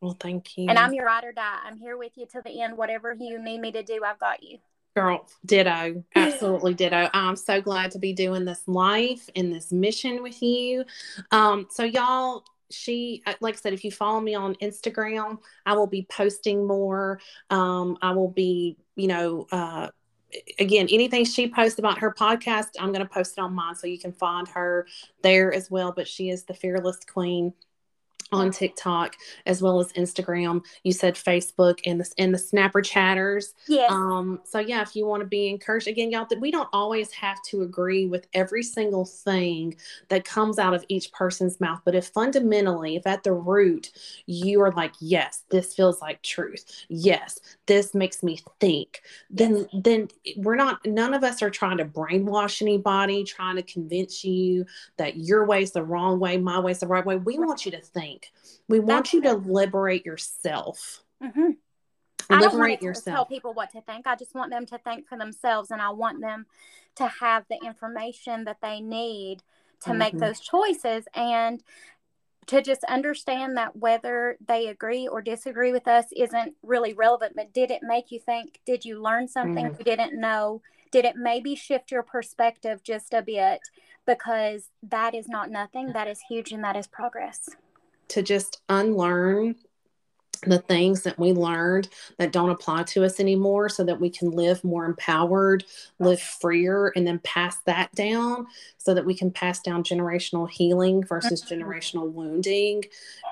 [0.00, 0.66] well, thank you.
[0.68, 1.58] And I'm your ride or die.
[1.64, 2.76] I'm here with you till the end.
[2.76, 4.58] Whatever you need me to do, I've got you.
[4.96, 6.04] Girl, ditto.
[6.16, 7.08] Absolutely ditto.
[7.14, 10.84] I'm so glad to be doing this life and this mission with you.
[11.30, 15.74] Um, so y'all, she uh, like I said, if you follow me on Instagram, I
[15.74, 17.20] will be posting more.
[17.50, 19.90] Um, I will be, you know, uh
[20.58, 23.86] again, anything she posts about her podcast, I'm going to post it on mine so
[23.86, 24.86] you can find her
[25.22, 25.92] there as well.
[25.92, 27.52] But she is the fearless queen
[28.32, 29.16] on TikTok
[29.46, 30.64] as well as Instagram.
[30.84, 33.54] You said Facebook and the and the Snapper chatters.
[33.68, 33.90] Yes.
[33.90, 34.40] Um.
[34.44, 37.42] So yeah, if you want to be encouraged, again, y'all, that we don't always have
[37.44, 39.76] to agree with every single thing
[40.08, 41.80] that comes out of each person's mouth.
[41.84, 43.90] But if fundamentally, if at the root
[44.26, 46.64] you are like, yes, this feels like truth.
[46.88, 49.02] Yes, this makes me think.
[49.30, 50.84] Then then we're not.
[50.86, 54.66] None of us are trying to brainwash anybody, trying to convince you
[54.96, 57.16] that your way is the wrong way, my way is the right way.
[57.16, 58.32] We want you to think think.
[58.68, 61.02] We want That's you to liberate yourself.
[61.22, 61.50] Mm-hmm.
[62.30, 63.14] Liberate yourself.
[63.14, 64.06] tell people what to think.
[64.06, 66.46] I just want them to think for themselves, and I want them
[66.96, 69.42] to have the information that they need
[69.80, 69.98] to mm-hmm.
[69.98, 71.62] make those choices and
[72.46, 77.34] to just understand that whether they agree or disagree with us isn't really relevant.
[77.34, 78.60] But did it make you think?
[78.64, 79.76] Did you learn something mm-hmm.
[79.78, 80.62] you didn't know?
[80.92, 83.60] Did it maybe shift your perspective just a bit?
[84.06, 85.92] Because that is not nothing.
[85.92, 87.48] That is huge and that is progress
[88.10, 89.56] to just unlearn
[90.46, 91.88] the things that we learned
[92.18, 95.64] that don't apply to us anymore so that we can live more empowered,
[95.98, 98.46] live freer, and then pass that down
[98.78, 101.62] so that we can pass down generational healing versus mm-hmm.
[101.62, 102.82] generational wounding.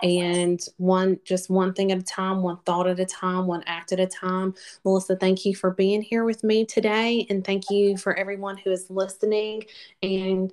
[0.03, 3.93] And one, just one thing at a time, one thought at a time, one act
[3.93, 4.55] at a time.
[4.85, 7.27] Melissa, thank you for being here with me today.
[7.31, 9.65] And thank you for everyone who is listening.
[10.03, 10.53] And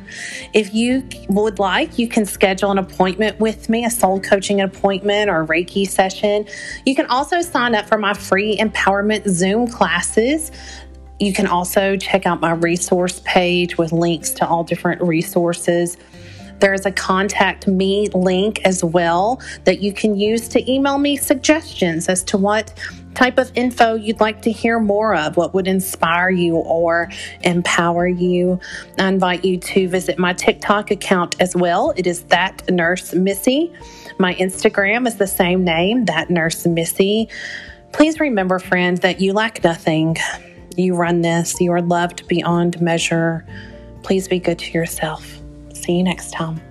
[0.53, 5.29] If you would like, you can schedule an appointment with me, a soul coaching appointment
[5.29, 6.47] or Reiki session.
[6.87, 10.51] You can also sign up for my free empowerment Zoom classes.
[11.19, 15.97] You can also check out my resource page with links to all different resources.
[16.59, 22.09] There's a contact me link as well that you can use to email me suggestions
[22.09, 22.73] as to what
[23.15, 27.09] type of info you'd like to hear more of, what would inspire you or
[27.43, 28.59] empower you.
[28.97, 31.93] I invite you to visit my TikTok account as well.
[31.95, 33.73] It is that nurse Missy.
[34.19, 37.29] My Instagram is the same name, that nurse Missy.
[37.91, 40.17] Please remember, friends, that you lack nothing
[40.79, 41.59] you run this.
[41.59, 43.45] You are loved beyond measure.
[44.03, 45.39] Please be good to yourself.
[45.73, 46.61] See you next time.